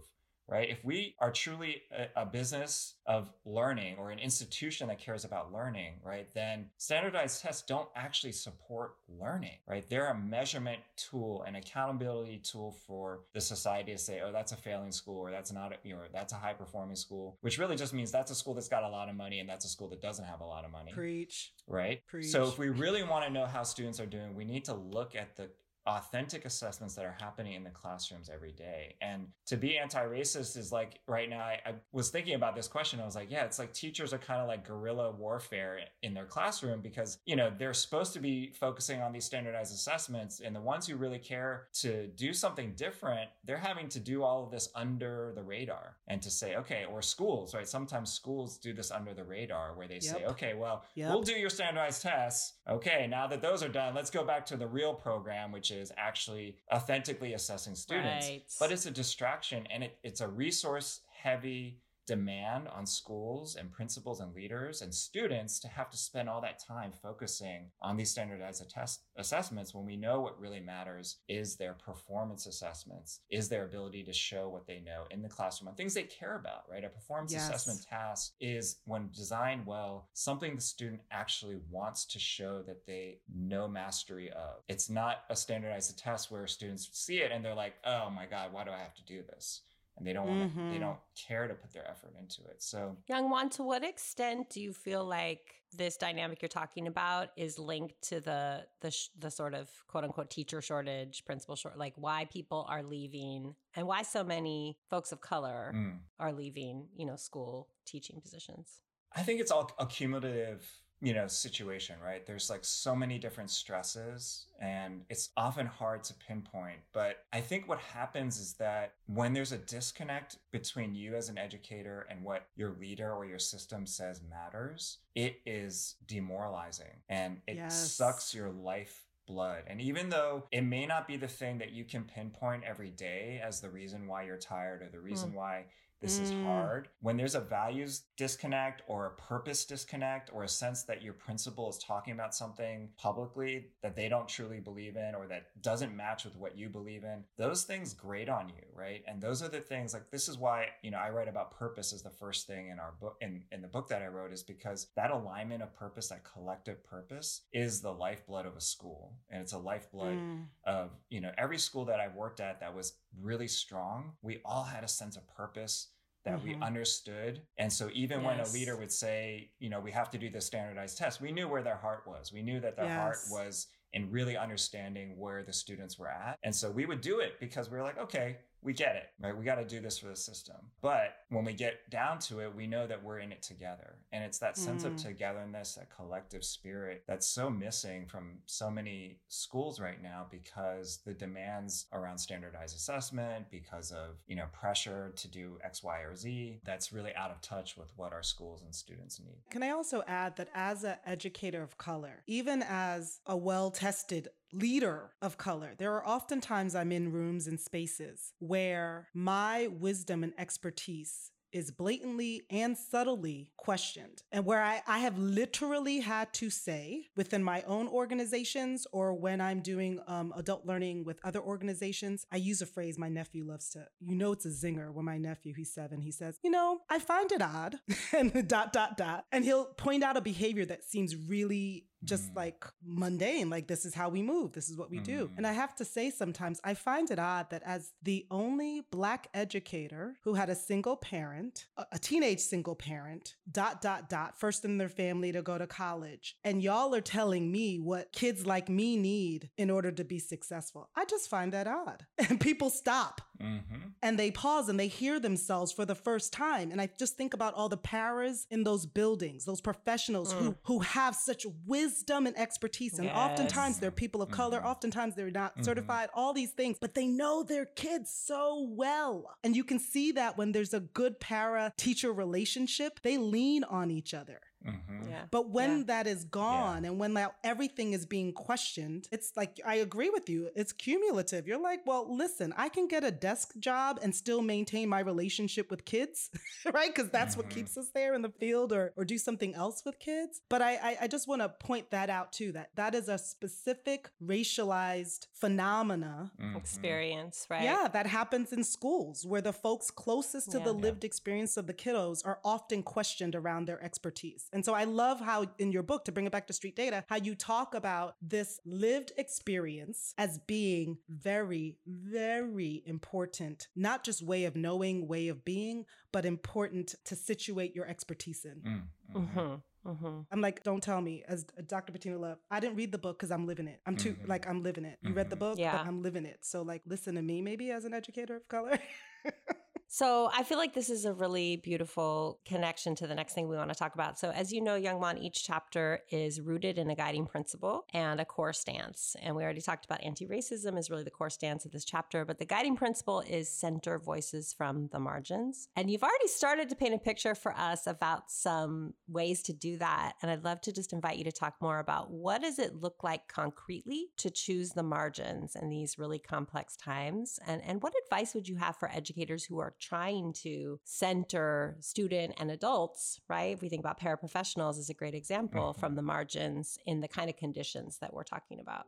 [0.49, 0.69] Right.
[0.69, 5.51] If we are truly a, a business of learning or an institution that cares about
[5.51, 9.83] learning, right, then standardized tests don't actually support learning, right?
[9.89, 14.55] They're a measurement tool, an accountability tool for the society to say, oh, that's a
[14.55, 17.75] failing school or that's not, a, you know, that's a high performing school, which really
[17.75, 19.89] just means that's a school that's got a lot of money and that's a school
[19.89, 21.51] that doesn't have a lot of money Preach.
[21.67, 22.05] right?
[22.07, 22.27] Preach.
[22.27, 25.13] So if we really want to know how students are doing, we need to look
[25.13, 25.49] at the
[25.87, 28.95] authentic assessments that are happening in the classrooms every day.
[29.01, 32.99] And to be anti-racist is like right now, I, I was thinking about this question.
[32.99, 36.25] I was like, yeah, it's like teachers are kind of like guerrilla warfare in their
[36.25, 40.41] classroom because, you know, they're supposed to be focusing on these standardized assessments.
[40.41, 44.43] And the ones who really care to do something different, they're having to do all
[44.43, 47.67] of this under the radar and to say, okay, or schools, right?
[47.67, 51.09] Sometimes schools do this under the radar where they say, okay, well, Yep.
[51.09, 52.53] we'll do your standardized tests.
[52.69, 55.91] Okay, now that those are done, let's go back to the real program, which is
[55.97, 58.27] actually authentically assessing students.
[58.27, 58.43] Right.
[58.59, 64.19] But it's a distraction and it, it's a resource heavy demand on schools and principals
[64.21, 68.63] and leaders and students to have to spend all that time focusing on these standardized
[68.63, 74.03] attest- assessments when we know what really matters is their performance assessments, is their ability
[74.03, 76.83] to show what they know in the classroom on things they care about, right?
[76.85, 77.49] A performance Yes.
[77.49, 83.19] assessment task is, when designed well, something the student actually wants to show that they
[83.33, 84.63] know mastery of.
[84.69, 88.53] It's not a standardized test where students see it and they're like, oh my God,
[88.53, 89.61] why do I have to do this?
[89.97, 92.61] And they don't want to, they don't care to put their effort into it.
[92.61, 95.39] So Young Whan, to what extent do you feel like
[95.75, 100.03] this dynamic you're talking about is linked to the the sh- the sort of quote
[100.03, 105.11] unquote teacher shortage, principal short, like why people are leaving and why so many folks
[105.11, 105.97] of color mm.
[106.19, 108.81] are leaving, you know, school teaching positions?
[109.15, 110.63] I think it's all a cumulative,
[111.01, 112.25] you know, situation, right?
[112.25, 116.79] There's like so many different stresses and it's often hard to pinpoint.
[116.91, 121.37] But I think what happens is that when there's a disconnect between you as an
[121.37, 127.57] educator and what your leader or your system says matters, it is demoralizing and it
[127.57, 127.91] Yes.
[127.91, 129.63] sucks your life blood.
[129.67, 133.39] And even though it may not be the thing that you can pinpoint every day
[133.43, 135.37] as the reason why you're tired or the reason hmm.
[135.37, 135.65] why
[135.99, 136.41] this is Mm.
[136.43, 136.89] hard.
[137.01, 141.69] When there's a values disconnect or a purpose disconnect or a sense that your principal
[141.69, 146.23] is talking about something publicly that they don't truly believe in or that doesn't match
[146.25, 149.03] with what you believe in, those things grate on you, right?
[149.07, 151.93] And those are the things like this is why, you know, I write about purpose
[151.93, 154.43] as the first thing in our book in, in the book that I wrote is
[154.43, 159.13] because that alignment of purpose, that collective purpose is the lifeblood of a school.
[159.29, 160.45] And it's a lifeblood Mm.
[160.65, 164.13] of you know every school that I worked at that was really strong.
[164.21, 165.89] We all had a sense of purpose
[166.25, 166.61] that we Mhm.
[166.61, 170.29] understood, and so even when a leader would say, you know, we have to do
[170.29, 172.33] this standardized test, we knew where their heart was.
[172.33, 176.53] We knew that their heart was in really understanding where the students were at, and
[176.53, 178.39] so we would do it because we were like, okay.
[178.61, 179.37] We get it, right?
[179.37, 180.55] We got to do this for the system.
[180.81, 183.95] But when we get down to it, we know that we're in it together.
[184.11, 185.03] And it's that sense of Mm.
[185.03, 191.13] togetherness, that collective spirit that's so missing from so many schools right now because the
[191.13, 196.59] demands around standardized assessment, because of, you know, pressure to do X, Y, or Z,
[196.65, 199.37] that's really out of touch with what our schools and students need.
[199.51, 204.29] Can I also add that as an educator of color, even as a well tested
[204.53, 210.23] leader of color, there are often times I'm in rooms and spaces where my wisdom
[210.23, 216.49] and expertise is blatantly and subtly questioned, and where I, I have literally had to
[216.49, 222.25] say within my own organizations or when I'm doing um, adult learning with other organizations,
[222.31, 225.17] I use a phrase my nephew loves to, you know, it's a zinger when my
[225.17, 227.79] nephew, he's seven, he says, you know, I find it odd,
[228.13, 229.25] and dot, dot, dot.
[229.31, 232.35] And he'll point out a behavior that seems really just Mm.
[232.35, 235.27] like mundane, like this is how we move, this is what we do.
[235.27, 235.37] Mm.
[235.37, 239.27] And I have to say, sometimes I find it odd that as the only Black
[239.33, 244.77] educator who had a single parent, a teenage single parent, dot, dot, dot, first in
[244.77, 248.95] their family to go to college, and y'all are telling me what kids like me
[248.97, 250.89] need in order to be successful.
[250.95, 252.05] I just find that odd.
[252.29, 253.75] And people stop Mm-hmm.
[254.01, 256.71] and they pause and they hear themselves for the first time.
[256.71, 260.79] And i just think about all the paras in those buildings those professionals who who
[260.79, 262.99] have such wisdom and expertise.
[262.99, 264.59] And oftentimes they're people of color.
[264.61, 264.65] Mhm.
[264.65, 265.65] oftentimes they're not Mhm.
[265.65, 269.35] certified all these things but they know their kids so well.
[269.43, 273.91] And you can see that when there's a good para teacher relationship they lean on
[273.91, 275.09] each other Mm-hmm.
[275.09, 275.23] Yeah.
[275.31, 275.83] but when Yeah.
[275.87, 280.27] that is gone and when now everything is being questioned, it's like, I agree with
[280.29, 280.49] you.
[280.55, 281.47] It's cumulative.
[281.47, 285.71] You're like, well, listen, I can get a desk job and still maintain my relationship
[285.71, 286.29] with kids,
[286.73, 286.93] right?
[286.93, 287.51] Because that's what Mhm.
[287.55, 290.41] keeps us there in the field or, or do something else with kids.
[290.49, 293.17] But I, I, I just want to point that out too, that that is a
[293.17, 296.57] specific racialized phenomena Mm-hmm.
[296.57, 297.63] Experience, right?
[297.63, 300.63] yeah, that happens in schools where the folks closest to Yeah.
[300.65, 300.81] the Yeah.
[300.81, 304.46] lived experience of the kiddos are often questioned around their expertise.
[304.53, 307.03] And so I love how in your book, to bring it back to street data,
[307.09, 314.45] how you talk about this lived experience as being very, very important, not just way
[314.45, 318.61] of knowing, way of being, but important to situate your expertise in.
[318.61, 319.17] Mm-hmm.
[319.19, 319.55] Mm-hmm.
[319.89, 320.19] Mm-hmm.
[320.31, 321.93] I'm like, don't tell me, as Dr.
[321.93, 323.79] Bettina Love, I didn't read the book because I'm living it.
[323.85, 324.27] I'm too, Mhm.
[324.27, 324.97] like, I'm living it.
[325.01, 325.39] You read the Mhm.
[325.39, 325.77] book, Yeah.
[325.77, 326.39] but I'm living it.
[326.43, 328.77] So, like, listen to me maybe as an educator of color.
[329.89, 333.55] So I feel like this is a really beautiful connection to the next thing we
[333.55, 334.19] want to talk about.
[334.19, 338.19] So as you know, Young Whan, each chapter is rooted in a guiding principle and
[338.19, 339.15] a core stance.
[339.21, 342.37] And we already talked about anti-racism is really the core stance of this chapter, but
[342.37, 345.69] the guiding principle is center voices from the margins.
[345.77, 349.77] And you've already started to paint a picture for us about some ways to do
[349.77, 350.13] that.
[350.21, 353.03] And I'd love to just invite you to talk more about what does it look
[353.03, 357.39] like concretely to choose the margins in these really complex times?
[357.47, 362.33] And, and what advice would you have for educators who are trying to center student
[362.37, 363.53] and adults, right?
[363.53, 365.79] If we think about paraprofessionals as a great example mm-hmm.
[365.79, 368.85] from the margins in the kind of conditions that we're talking about.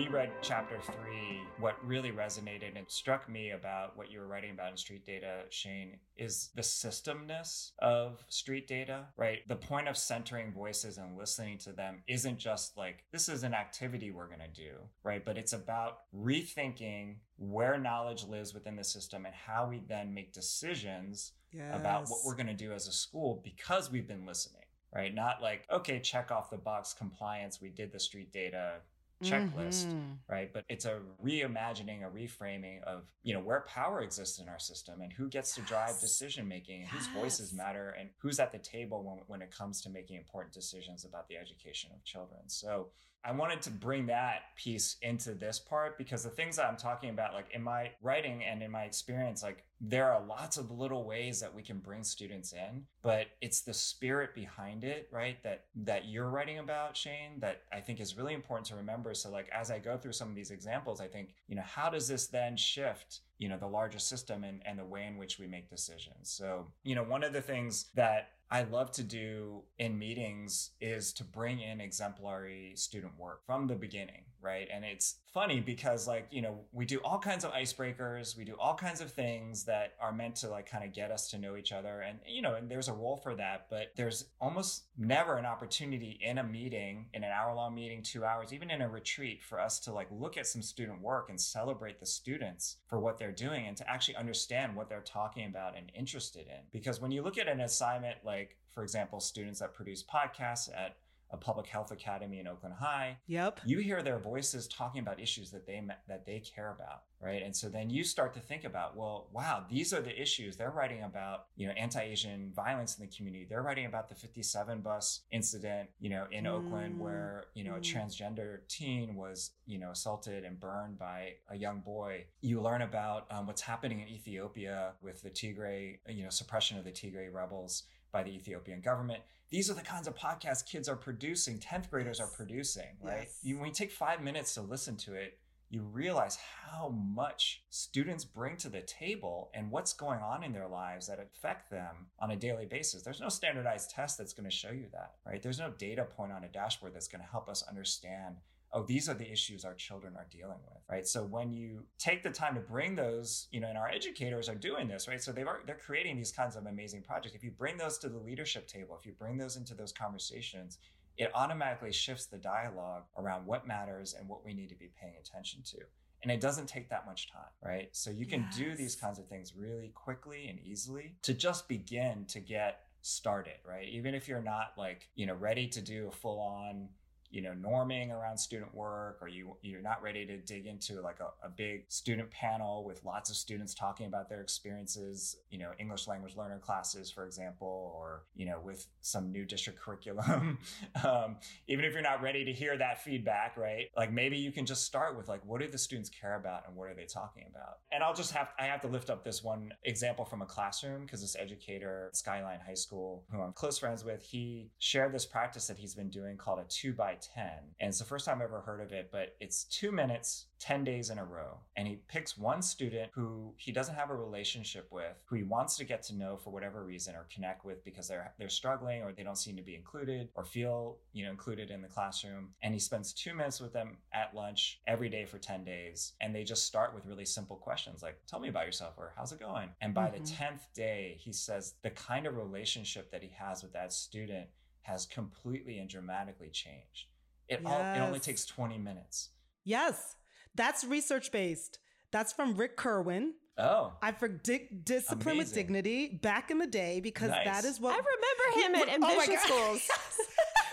[0.00, 4.70] Reread chapter three, what really resonated and struck me about what you were writing about
[4.70, 9.46] in street data, Shane, is the systemness of street data, right?
[9.46, 13.52] The point of centering voices and listening to them isn't just like, this is an
[13.52, 15.22] activity we're going to do, right?
[15.22, 20.32] But it's about rethinking where knowledge lives within the system and how we then make
[20.32, 21.74] decisions yes.
[21.74, 24.60] about what we're going to do as a school because we've been listening
[24.92, 25.14] right?
[25.14, 27.60] Not like, okay, check off the box compliance.
[27.60, 28.78] We did the street data
[29.22, 30.12] checklist, mm-hmm.
[30.28, 30.52] right?
[30.52, 35.00] But it's a reimagining, a reframing of, you know, where power exists in our system
[35.00, 36.90] and who gets to drive decision making, yes.
[36.90, 40.54] whose voices matter, and who's at the table when, when it comes to making important
[40.54, 42.40] decisions about the education of children.
[42.46, 42.88] So
[43.24, 47.10] I wanted to bring that piece into this part because the things that I'm talking
[47.10, 51.04] about, like in my writing and in my experience, like there are lots of little
[51.04, 55.42] ways that we can bring students in, but it's the spirit behind it, right?
[55.42, 59.12] That that you're writing about, Shane, that I think is really important to remember.
[59.14, 61.90] So like as I go through some of these examples, I think, you know, how
[61.90, 65.38] does this then shift you know the larger system and, and the way in which
[65.38, 69.62] we make decisions so you know one of the things that I love to do
[69.78, 74.66] in meetings is to bring in exemplary student work from the beginning, right?
[74.72, 78.56] And it's funny because, like, you know, we do all kinds of icebreakers, we do
[78.58, 81.56] all kinds of things that are meant to, like, kind of get us to know
[81.56, 82.00] each other.
[82.00, 86.18] And, you know, and there's a role for that, but there's almost never an opportunity
[86.20, 89.60] in a meeting, in an hour long meeting, two hours, even in a retreat, for
[89.60, 93.30] us to, like, look at some student work and celebrate the students for what they're
[93.30, 96.64] doing and to actually understand what they're talking about and interested in.
[96.72, 98.39] Because when you look at an assignment like, like,
[98.72, 100.96] for example, students that produce podcasts at
[101.32, 103.18] a public health academy in Oakland High.
[103.28, 103.60] Yep.
[103.64, 107.42] You hear their voices talking about issues that they that they care about, right?
[107.42, 110.72] And so then you start to think about, well, wow, these are the issues they're
[110.72, 113.46] writing about, you know, anti-Asian violence in the community.
[113.48, 116.50] They're writing about the 57 bus incident, you know, in mm.
[116.50, 117.78] Oakland where, you know, mm.
[117.78, 122.24] a transgender teen was, you know, assaulted and burned by a young boy.
[122.40, 126.84] You learn about um, what's happening in Ethiopia with the Tigray, you know, suppression of
[126.84, 129.22] the Tigray rebels by the Ethiopian government.
[129.50, 133.22] These are the kinds of podcasts kids are producing, 10th graders are producing, right?
[133.24, 133.38] Yes.
[133.42, 135.38] You, when you take five minutes to listen to it,
[135.70, 140.66] you realize how much students bring to the table and what's going on in their
[140.66, 143.02] lives that affect them on a daily basis.
[143.02, 145.40] There's no standardized test that's going to show you that, right?
[145.40, 148.36] There's no data point on a dashboard that's going to help us understand
[148.72, 151.06] oh, these are the issues our children are dealing with, right?
[151.06, 154.54] So when you take the time to bring those, you know, and our educators are
[154.54, 155.20] doing this, right?
[155.20, 157.34] So they've they're creating these kinds of amazing projects.
[157.34, 160.78] If you bring those to the leadership table, if you bring those into those conversations,
[161.16, 165.14] it automatically shifts the dialogue around what matters and what we need to be paying
[165.20, 165.78] attention to.
[166.22, 167.88] And it doesn't take that much time, right?
[167.92, 168.56] So you can yes.
[168.56, 173.54] do these kinds of things really quickly and easily to just begin to get started,
[173.66, 173.88] right?
[173.88, 176.88] Even if you're not like, you know, ready to do a full on
[177.30, 181.18] you know norming around student work or you you're not ready to dig into like
[181.20, 185.70] a, a, big student panel with lots of students talking about their experiences you know
[185.78, 190.58] english language learner classes for example or you know with some new district curriculum.
[191.04, 193.86] Um, even if you're not ready to hear that feedback right?
[193.96, 196.76] Like maybe you can just start with like what do the students care about and
[196.76, 197.78] what are they talking about?
[197.92, 201.02] And i'll just have i have to lift up this one example from a classroom
[201.02, 205.66] because this educator skyline high school who i'm close friends with he shared this practice
[205.66, 207.44] that he's been doing called a two by 10.
[207.80, 210.84] And it's the first time I've ever heard of it, but it's two minutes 10
[210.84, 211.58] days in a row.
[211.76, 215.76] And he picks one student who he doesn't have a relationship with, who he wants
[215.78, 219.12] to get to know for whatever reason or connect with because they're they're struggling or
[219.12, 222.50] they don't seem to be included or feel, you know, included in the classroom.
[222.62, 226.12] And he spends 2 minutes with them at lunch every day for 10 days.
[226.20, 229.32] And they just start with really simple questions like, "Tell me about yourself," or "How's
[229.32, 230.22] it going?" And by mm-hmm.
[230.22, 234.48] the 10th day, he says the kind of relationship that he has with that student
[234.82, 237.06] has completely and dramatically changed.
[237.48, 237.72] It, yes.
[237.72, 239.30] all, it only takes 20 minutes.
[239.64, 240.16] Yes.
[240.54, 241.78] That's research based.
[242.12, 243.30] That's from Rick Curwin.
[243.58, 243.92] Oh.
[244.00, 245.38] I for di- discipline Amazing.
[245.38, 247.44] with dignity back in the day because nice.
[247.44, 249.88] that is what I remember him at oh Envision oh Schools.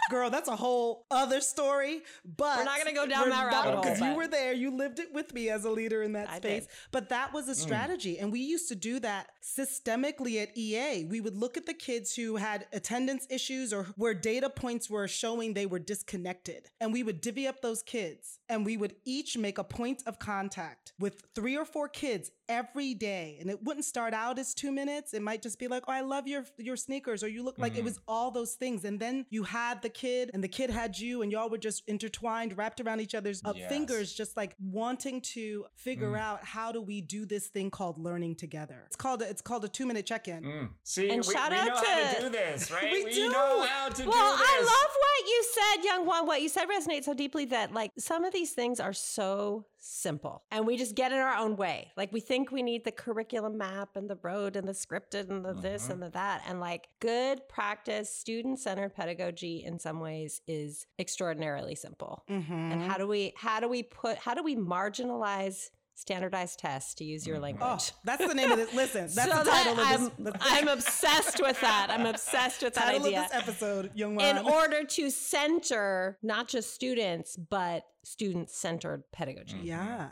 [0.09, 2.01] Girl, that's a whole other story.
[2.37, 3.81] But we're not going to go down that rabbit hole.
[3.81, 6.37] Because you were there, you lived it with me as a leader in that I
[6.37, 6.63] space.
[6.63, 6.73] Did.
[6.91, 7.55] But that was a mm.
[7.55, 8.23] strategy, mm.
[8.23, 11.05] and we used to do that systemically at EA.
[11.05, 15.07] We would look at the kids who had attendance issues or where data points were
[15.07, 19.37] showing they were disconnected, and we would divvy up those kids, and we would each
[19.37, 23.37] make a point of contact with three or four kids every day.
[23.39, 25.13] And it wouldn't start out as two minutes.
[25.13, 27.77] It might just be like, oh, I love your your sneakers, or you look like
[27.77, 28.85] it was all those things.
[28.85, 31.83] And then you had the kid, and the kid had you, and y'all were just
[31.87, 33.69] intertwined, wrapped around each other's uh, Yes.
[33.69, 38.35] fingers, just like wanting to figure out how do we do this thing called learning
[38.35, 38.83] together.
[38.87, 40.43] It's called a, it's called a two minute check in.
[40.43, 40.69] Mm.
[40.83, 42.91] See, And we, shout we out know how to- to do this, right?
[42.91, 43.29] We do.
[43.31, 44.47] know how to Well, do this.
[44.49, 46.25] I love what you said, Young Whan.
[46.27, 50.43] What you said resonates so deeply that like some of these things are so simple
[50.51, 51.91] and we just get in our own way.
[51.95, 55.45] Like we think we need the curriculum map and the road and the scripted and
[55.45, 55.91] the this Mm-hmm.
[55.93, 56.43] and the that.
[56.47, 62.23] And like good practice, student centered pedagogy in some ways is extraordinarily simple.
[62.29, 62.53] Mm-hmm.
[62.53, 67.03] And how do we how do we put how do we marginalize standardized tests to
[67.03, 67.43] use your mm-hmm.
[67.61, 67.91] oh, language?
[67.91, 68.73] Oh, that's the name of this.
[68.73, 70.33] Listen, that's so the that title I'm, of this.
[70.33, 71.87] the I'm obsessed with that.
[71.89, 76.47] I'm obsessed with that title idea of this episode, Young in order to center not
[76.47, 80.09] just students but student centered pedagogy yeah.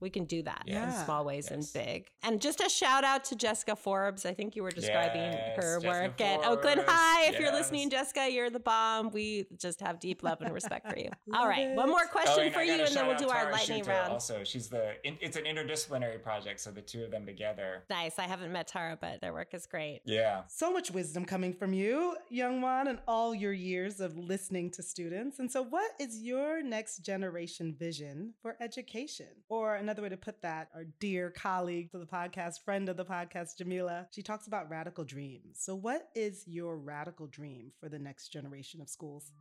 [0.00, 0.84] We can do that Yeah.
[0.98, 1.52] in small ways Yes.
[1.74, 5.22] and big and just a shout out to jessica forbes i think you were describing
[5.32, 6.90] Yes, her Jessica work at oakland Forbes.
[6.92, 10.88] high if you're listening jessica you're the bomb we just have deep love and respect
[10.90, 11.76] for you all right it.
[11.76, 13.82] one more Oh, question and for you and then we'll out do our Tara lightning
[13.84, 14.94] Shuto round Also, she's the.
[15.04, 17.84] in- It's an interdisciplinary project, so the two of them together.
[17.90, 20.42] nice i haven't met tara but their work is great Yeah.
[20.48, 24.82] So much wisdom coming from you, Young Whan, and all your years of listening to
[24.82, 25.38] students.
[25.38, 29.26] And so, what is your next generation vision for education?
[29.48, 33.04] Or another way to put that, our dear colleague to the podcast, friend of the
[33.06, 35.54] podcast, Jamila, she talks about radical dreams.
[35.54, 39.32] So, what is your radical dream for the next generation of schools?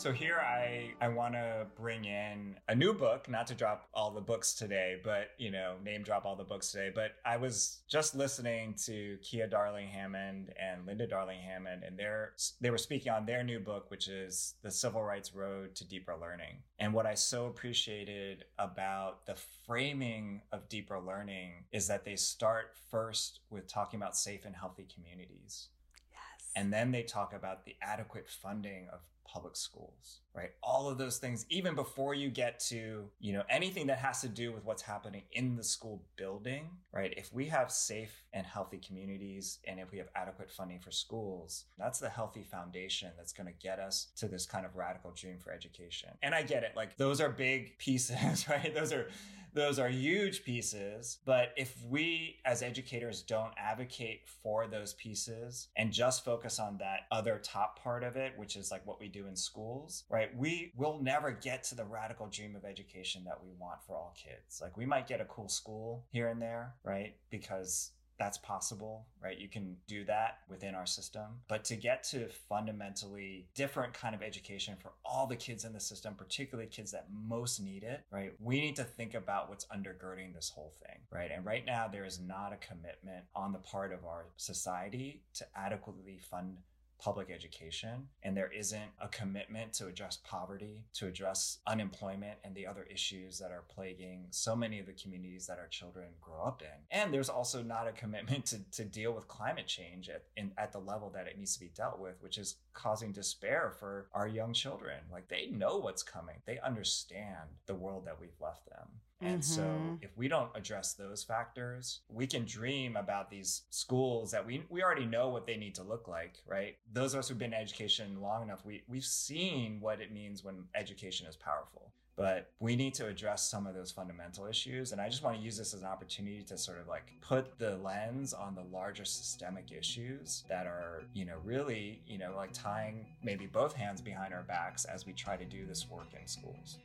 [0.00, 4.10] So here I I want to bring in a new book, not to drop all
[4.10, 7.82] the books today, but you know, name drop all the books today, but I was
[7.86, 12.32] just listening to Kia Darling Hammond and Linda Darling Hammond and they're
[12.62, 16.16] they were speaking on their new book which is The Civil Rights Road to Deeper
[16.18, 16.62] Learning.
[16.78, 19.36] And what I so appreciated about the
[19.66, 24.86] framing of deeper learning is that they start first with talking about safe and healthy
[24.94, 25.68] communities.
[26.10, 26.48] Yes.
[26.56, 29.00] And then they talk about the adequate funding of
[29.32, 30.50] public schools, right?
[30.62, 34.28] All of those things, even before you get to, you know, anything that has to
[34.28, 37.14] do with what's happening in the school building, right?
[37.16, 41.64] If we have safe and healthy communities and if we have adequate funding for schools,
[41.78, 45.38] that's the healthy foundation that's going to get us to this kind of radical dream
[45.38, 46.10] for education.
[46.22, 46.72] And I get it.
[46.74, 48.74] Like those are big pieces, right?
[48.74, 49.08] Those are
[49.52, 55.92] those are huge pieces, but if we as educators don't advocate for those pieces and
[55.92, 59.19] just focus on that other top part of it, which is like what we do
[59.26, 60.36] in schools, right?
[60.36, 64.14] We will never get to the radical dream of education that we want for all
[64.16, 64.60] kids.
[64.60, 67.14] Like we might get a cool school here and there, right?
[67.30, 69.38] Because that's possible, right?
[69.38, 71.40] You can do that within our system.
[71.48, 75.80] But to get to fundamentally different kind of education for all the kids in the
[75.80, 78.34] system, particularly kids that most need it, right?
[78.38, 81.30] We need to think about what's undergirding this whole thing, right?
[81.34, 85.46] And right now there is not a commitment on the part of our society to
[85.56, 86.58] adequately fund
[87.00, 92.66] public education and there isn't a commitment to address poverty to address unemployment and the
[92.66, 96.62] other issues that are plaguing so many of the communities that our children grow up
[96.62, 96.98] in.
[96.98, 100.72] And there's also not a commitment to, to deal with climate change at, in, at
[100.72, 104.28] the level that it needs to be dealt with which is causing despair for our
[104.28, 104.98] young children.
[105.10, 106.36] Like they know what's coming.
[106.46, 108.88] They understand the world that we've left them
[109.20, 109.98] and so, Mhm.
[110.02, 114.82] if we don't address those factors, we can dream about these schools that we we
[114.82, 116.78] already know what they need to look like, right?
[116.92, 120.42] Those of us who've been in education long enough, we we've seen what it means
[120.44, 121.92] when education is powerful.
[122.16, 124.92] But we need to address some of those fundamental issues.
[124.92, 127.58] And I just want to use this as an opportunity to sort of like put
[127.58, 132.52] the lens on the larger systemic issues that are, you know, really, you know, like
[132.52, 136.26] tying maybe both hands behind our backs as we try to do this work in
[136.26, 136.78] schools.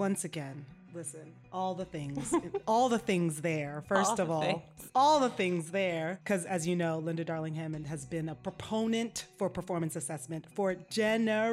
[0.00, 2.32] Once again, listen, all the things,
[2.66, 4.62] all the things there, first All of the all, things.
[4.94, 6.18] all the things there.
[6.22, 10.74] Because as you know, Linda Darling Hammond has been a proponent for performance assessment for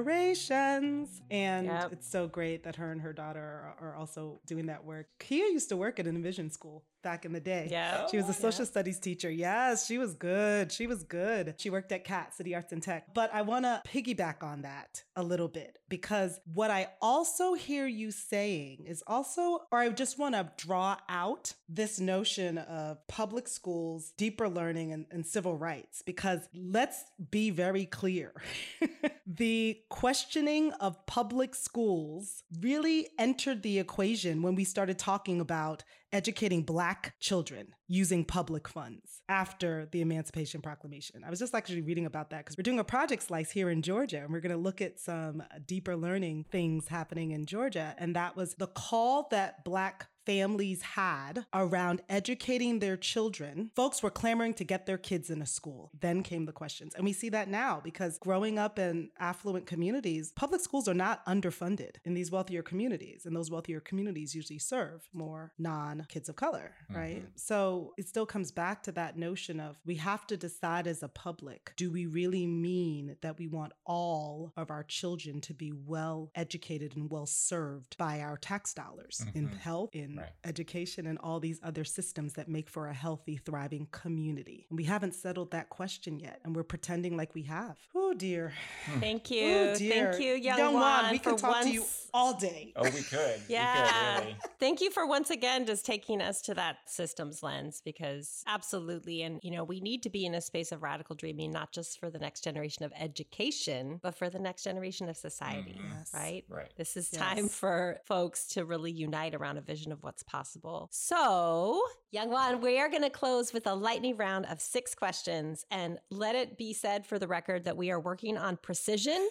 [0.02, 1.22] generations.
[1.32, 1.94] And Yep.
[1.94, 5.08] it's so great that her and her daughter are, are also doing that work.
[5.20, 7.68] Kia used to work at an Envision School back in the day.
[7.72, 8.08] Yeah.
[8.08, 9.30] She was a oh, social studies teacher.
[9.32, 10.72] Yes, she was good.
[10.72, 11.56] She was good.
[11.58, 13.14] She worked at CAT, City Arts and Tech.
[13.14, 17.88] But I want to piggyback on that a little bit because what I also hear
[17.88, 23.48] you saying is also, or I just want to draw out this notion of public
[23.48, 26.02] schools, deeper learning, and, and civil rights.
[26.02, 28.34] Because let's be very clear
[29.28, 36.64] the questioning of public schools really entered the equation when we started talking about educating
[36.64, 41.24] Black children using public funds after the Emancipation Proclamation.
[41.24, 43.82] I was just actually reading about that because we're doing a project slice here in
[43.82, 47.96] Georgia and we're going to look at some uh, deeper learning things happening in Georgia.
[47.98, 54.10] And that was the call that Black families had around educating their children, folks were
[54.10, 55.90] clamoring to get their kids in a school.
[55.98, 56.94] Then came the questions.
[56.96, 61.26] And we see that now because growing up in affluent communities, public schools are not
[61.26, 63.26] underfunded in these wealthier communities.
[63.26, 67.20] And those wealthier communities usually serve more non kids of color, right?
[67.20, 67.32] Mm-hmm.
[67.36, 71.08] So it still comes back to that notion of we have to decide as a
[71.08, 76.32] public do we really mean that we want all of our children to be well
[76.36, 79.38] educated and well served by our tax dollars mm-hmm.
[79.38, 80.30] in health, in right.
[80.44, 84.66] education and all these other systems that make for a healthy, thriving community.
[84.70, 87.78] And we haven't settled that question yet, and we're pretending like we have.
[87.96, 88.54] Oh dear.
[88.86, 89.00] Hmm.
[89.00, 89.46] Thank you.
[89.46, 90.12] Oh dear.
[90.12, 91.04] Thank you, Young, Young Whan.
[91.04, 91.66] Whan we can talk once...
[91.66, 92.74] to you all day.
[92.76, 93.42] Oh, we could.
[93.48, 93.74] yeah.
[93.74, 94.38] We could, really.
[94.60, 99.22] Thank you for once again just taking us to that systems lens because absolutely.
[99.24, 102.00] And, you know, we need to be in a space of radical dreaming, not just
[102.00, 105.98] for the next generation of education, but for the next generation of society, mm-hmm.
[105.98, 106.12] yes.
[106.14, 106.44] right?
[106.50, 106.72] Right.
[106.78, 107.22] This is yes.
[107.22, 110.88] time for folks to really unite around a vision of what's possible.
[110.90, 111.82] So,
[112.12, 115.66] Young Whan, we are going to close with a lightning round of six questions.
[115.70, 119.28] And let it be said for the record that we are working on precision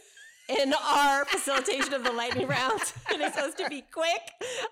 [0.49, 2.81] in our facilitation of the lightning round.
[3.11, 4.21] it is supposed to be quick,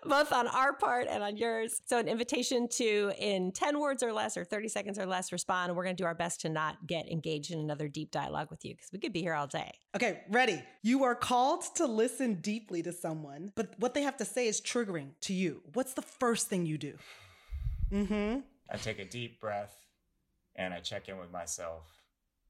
[0.05, 1.81] both on our part and on yours.
[1.87, 5.75] So, an invitation to, in 10 words or less, or 30 seconds or less, respond.
[5.75, 8.65] We're going to do our best to not get engaged in another deep dialogue with
[8.65, 9.73] you because we could be here all day.
[9.95, 10.63] Okay, ready.
[10.83, 14.61] You are called to listen deeply to someone, but what they have to say is
[14.61, 15.63] triggering to you.
[15.73, 16.95] What's the first thing you do?
[17.93, 18.41] Mm hmm.
[18.71, 19.77] I take a deep breath
[20.57, 21.85] and I check in with myself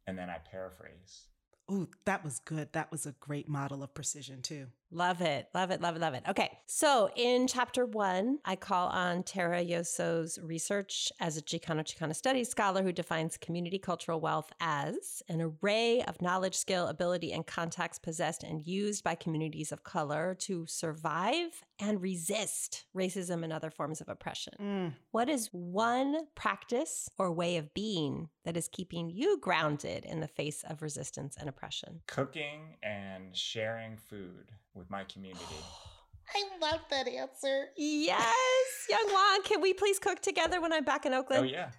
[0.06, 1.26] and then I paraphrase.
[1.70, 2.72] Ooh, that was good.
[2.72, 4.66] That was a great model of precision, too.
[4.90, 5.48] Love it.
[5.54, 5.80] Love it.
[5.80, 6.00] Love it.
[6.00, 6.22] Love it.
[6.28, 6.50] Okay.
[6.66, 12.48] So in chapter one, I call on Tara Yosso's research as a Chicano Chicana studies
[12.48, 17.98] scholar who defines community cultural wealth as an array of knowledge, skill, ability, and contacts
[17.98, 24.00] possessed and used by communities of color to survive and resist racism and other forms
[24.00, 24.52] of oppression.
[24.60, 24.92] Mm.
[25.10, 30.28] What is one practice or way of being that is keeping you grounded in the
[30.28, 32.02] face of resistance and oppression?
[32.06, 35.44] Cooking and sharing food with my community.
[36.34, 37.66] I love that answer.
[37.76, 41.44] Yes, Young Whan, can we please cook together when I'm back in Oakland?
[41.44, 41.70] Oh yeah.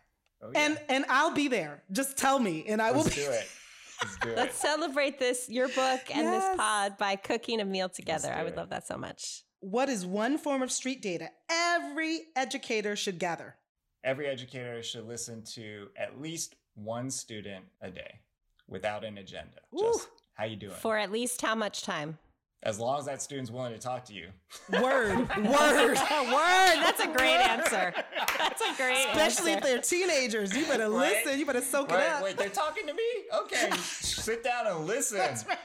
[0.41, 0.59] Oh, yeah.
[0.59, 1.83] And and I'll be there.
[1.91, 3.47] Just tell me, and I Let's will do it.
[4.01, 6.43] Let's do Let's celebrate this, your book and yes.
[6.43, 8.31] this pod by cooking a meal together.
[8.31, 8.57] I would it.
[8.57, 9.43] love that so much.
[9.61, 13.55] What is one form of street data every educator should gather?
[14.03, 18.19] Every educator should listen to at least one student a day
[18.67, 19.57] without an agenda.
[19.73, 19.79] Ooh.
[19.79, 20.73] Just how you doing?
[20.73, 22.19] For at least how much time?
[22.65, 24.27] As long as that student's willing to talk to you.
[24.71, 26.75] Word, word, word.
[26.81, 27.93] That's a great answer.
[28.37, 29.57] That's a great Especially answer.
[29.57, 30.55] if they're teenagers.
[30.55, 31.23] You better right?
[31.23, 31.39] listen.
[31.39, 32.01] You better soak right?
[32.01, 32.23] it up.
[32.23, 33.03] Wait, they're talking to me?
[33.33, 33.69] Okay.
[33.77, 35.19] Sit down and listen.
[35.19, 35.57] That's right.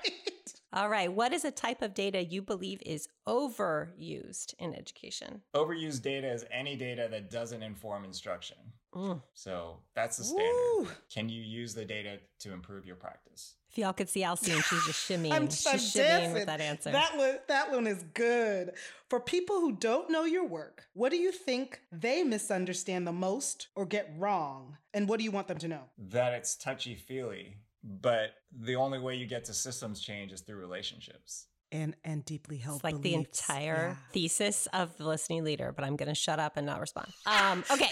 [0.73, 1.13] All right.
[1.13, 5.41] What is a type of data you believe is overused in education?
[5.55, 8.59] Overused data is any data that doesn't inform instruction.
[8.95, 9.23] Mm.
[9.35, 10.45] So that's the standard.
[10.45, 10.89] Woo.
[11.13, 13.55] Can you use the data to improve your practice?
[13.71, 15.33] If y'all could see Alcine, she's just shimmying.
[15.33, 16.91] I'm, she's I'm shimmying with that answer.
[16.91, 18.73] That one, that one is good.
[19.09, 23.69] For people who don't know your work, what do you think they misunderstand the most
[23.77, 24.77] or get wrong?
[24.93, 25.83] And what do you want them to know?
[25.99, 30.59] That it's touchy feely, but the only way you get to systems change is through
[30.59, 33.47] relationships and and deeply held it's like beliefs.
[33.47, 34.13] the entire yeah.
[34.13, 37.63] thesis of the listening leader but i'm going to shut up and not respond um,
[37.71, 37.91] okay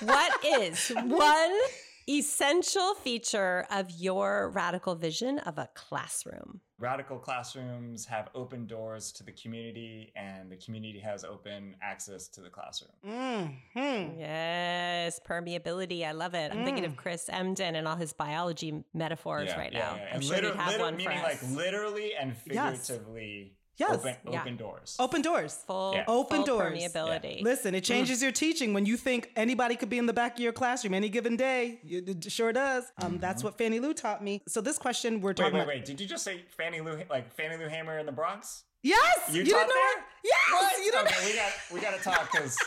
[0.00, 1.60] what is one
[2.08, 6.60] essential feature of your radical vision of a classroom?
[6.78, 12.40] Radical classrooms have open doors to the community, and the community has open access to
[12.40, 12.90] the classroom.
[13.06, 14.18] Mm-hmm.
[14.18, 16.04] Yes, permeability.
[16.06, 16.52] I love it.
[16.52, 16.64] I'm mm.
[16.64, 16.96] thinking of mm.
[16.96, 19.96] Chris Emdin and all his biology metaphors yeah, right yeah, now.
[19.96, 21.42] Yeah, I'm sure liter- have one meaning for us.
[21.42, 23.52] like literally and figuratively.
[23.54, 23.90] Yes Yes.
[23.90, 24.40] Open, yeah.
[24.40, 24.96] open doors.
[25.00, 25.64] Open doors.
[25.66, 26.04] Full, yeah.
[26.06, 26.78] open full doors.
[26.78, 27.38] permeability.
[27.38, 27.44] Yeah.
[27.44, 30.40] Listen, it changes your teaching when you think anybody could be in the back of
[30.40, 31.80] your classroom any given day.
[31.84, 32.84] It sure does.
[32.98, 33.20] Um, mm-hmm.
[33.20, 34.42] That's what Fannie Lou taught me.
[34.46, 35.74] So this question we're talking wait, wait, about.
[35.74, 38.62] Wait, Did you just say Fannie Lou, like Fannie Lou Hamer in the Bronx?
[38.82, 39.30] Yes.
[39.30, 40.04] You, you didn't know there?
[40.24, 40.52] Yes.
[40.52, 40.84] What?
[40.84, 42.58] You didn't okay, we got we got to talk because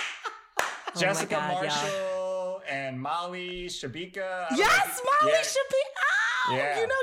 [0.60, 0.64] oh
[0.96, 4.46] Jessica God, Marshall and Molly Shabika.
[4.56, 5.40] Yes, Molly yeah.
[5.42, 6.08] Shabika.
[6.50, 6.80] Oh, yeah.
[6.80, 6.94] you know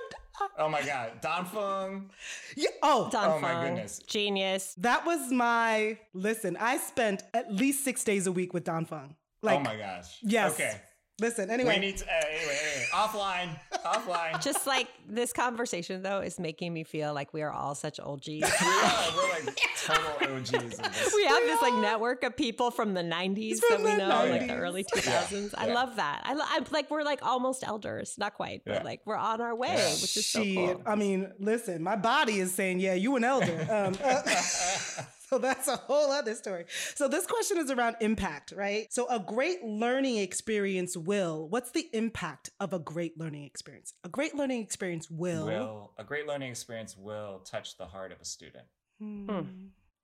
[0.58, 2.10] oh my god, Don Fung.
[2.56, 2.70] Yeah.
[2.82, 4.76] Oh, Don oh my goodness, genius.
[4.78, 6.58] That was my listen.
[6.60, 9.16] I spent at least six days a week with Don Fung.
[9.43, 10.18] Oh like, oh my gosh.
[10.22, 10.53] Yes.
[10.53, 10.82] Okay.
[11.22, 11.76] Listen, anyway.
[11.76, 14.43] We need to, uh, anyway, anyway, offline, offline.
[14.43, 18.22] Just like this conversation, though, is making me feel like we are all such old
[18.22, 18.41] G's.
[18.43, 19.03] we are.
[19.16, 20.53] We're like total OGs.
[20.78, 21.13] Of this.
[21.16, 24.26] we have this like network of people from the 90s From that we the know,
[24.30, 25.53] like the early 2000s.
[25.57, 25.74] I Yeah.
[25.74, 26.22] love that.
[26.26, 28.16] I, lo- I'm like, we're like almost elders.
[28.18, 28.74] Not quite, Yeah.
[28.74, 29.91] but like we're on our way, Yeah.
[29.93, 30.82] which is so cool.
[30.86, 33.66] I mean, listen, my body is saying, yeah, you an elder.
[33.72, 34.22] Um, uh,
[35.36, 36.65] so that's a whole other story.
[36.95, 38.88] So this question is around impact, right?
[38.91, 43.93] So a great learning experience will, what's the impact of a great learning experience?
[44.03, 45.45] A great learning experience will.
[45.45, 48.65] will a great learning experience will touch the heart of a student.
[48.99, 49.41] Hmm.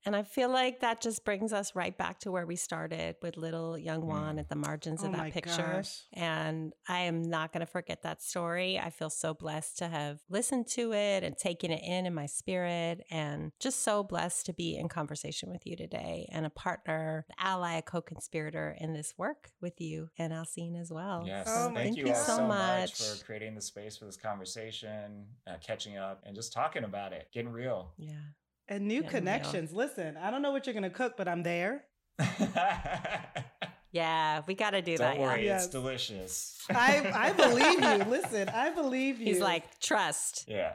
[0.04, 3.36] And I feel like that just brings us right back to where we started with
[3.36, 5.76] little young Whan at the margins Oh of that picture.
[5.76, 6.02] gosh.
[6.12, 8.78] And I am not going to forget that story.
[8.78, 12.26] I feel so blessed to have listened to it and taken it in in my
[12.26, 17.24] spirit, and just so blessed to be in conversation with you today and a partner,
[17.38, 21.24] ally, a co conspirator in this work with you and Alcine as well.
[21.26, 21.46] Yes.
[21.48, 22.90] Oh, thank, thank you, you all so so much.
[22.90, 22.92] much.
[22.94, 27.28] for creating the space for this conversation, uh, catching up, and just talking about it,
[27.32, 27.92] getting real.
[27.96, 28.14] Yeah.
[28.68, 29.72] And new Yeah, connections.
[29.72, 31.84] Listen, I don't know what you're going to cook, but I'm there.
[33.94, 35.16] Yeah, we got to do that.
[35.16, 35.64] Don't worry, Yes.
[35.64, 36.58] it's delicious.
[36.70, 38.04] I, I believe you.
[38.10, 39.26] Listen, I believe you.
[39.26, 40.46] He's like, trust.
[40.48, 40.72] yeah.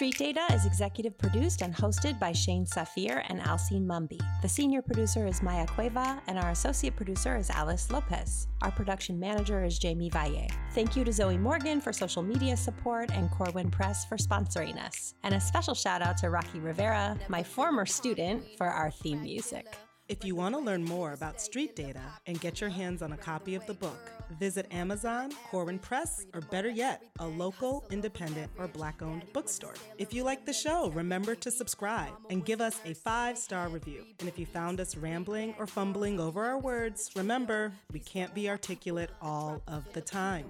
[0.00, 4.18] Street Data is executive produced and hosted by Shane Safir and Alcine Mumby.
[4.40, 8.48] The senior producer is Maya Cueva, and our associate producer is Alice Lopez.
[8.62, 10.48] Our production manager is Jamie Valle.
[10.72, 15.12] Thank you to Zoe Morgan for social media support and Corwin Press for sponsoring us.
[15.22, 19.66] And a special shout out to Rocky Rivera, my former student, for our theme music.
[20.10, 23.16] If you want to learn more about street data and get your hands on a
[23.16, 28.66] copy of the book, visit Amazon, Corwin Press, or better yet, a local, independent, or
[28.66, 29.74] black owned bookstore.
[29.98, 34.04] If you like the show, remember to subscribe and give us a five star review.
[34.18, 38.50] And if you found us rambling or fumbling over our words, remember, we can't be
[38.50, 40.46] articulate all of the time.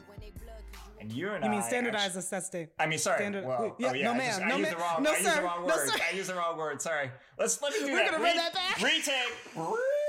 [1.01, 2.69] And you and You mean I standardized actu- assessing?
[2.79, 3.19] I mean, sorry.
[3.21, 4.63] Standard- well, yeah, oh, yeah, no, I ma'am, just- no, ma'am.
[4.71, 5.03] the wrong.
[5.03, 5.35] No, I used sir.
[5.37, 5.89] the wrong No, word.
[5.89, 5.99] sir.
[6.13, 6.83] I used the wrong word.
[6.83, 7.11] Sorry.
[7.39, 8.11] Let's let me do We're that.
[8.13, 8.81] gonna run that back.
[8.83, 9.33] Retake.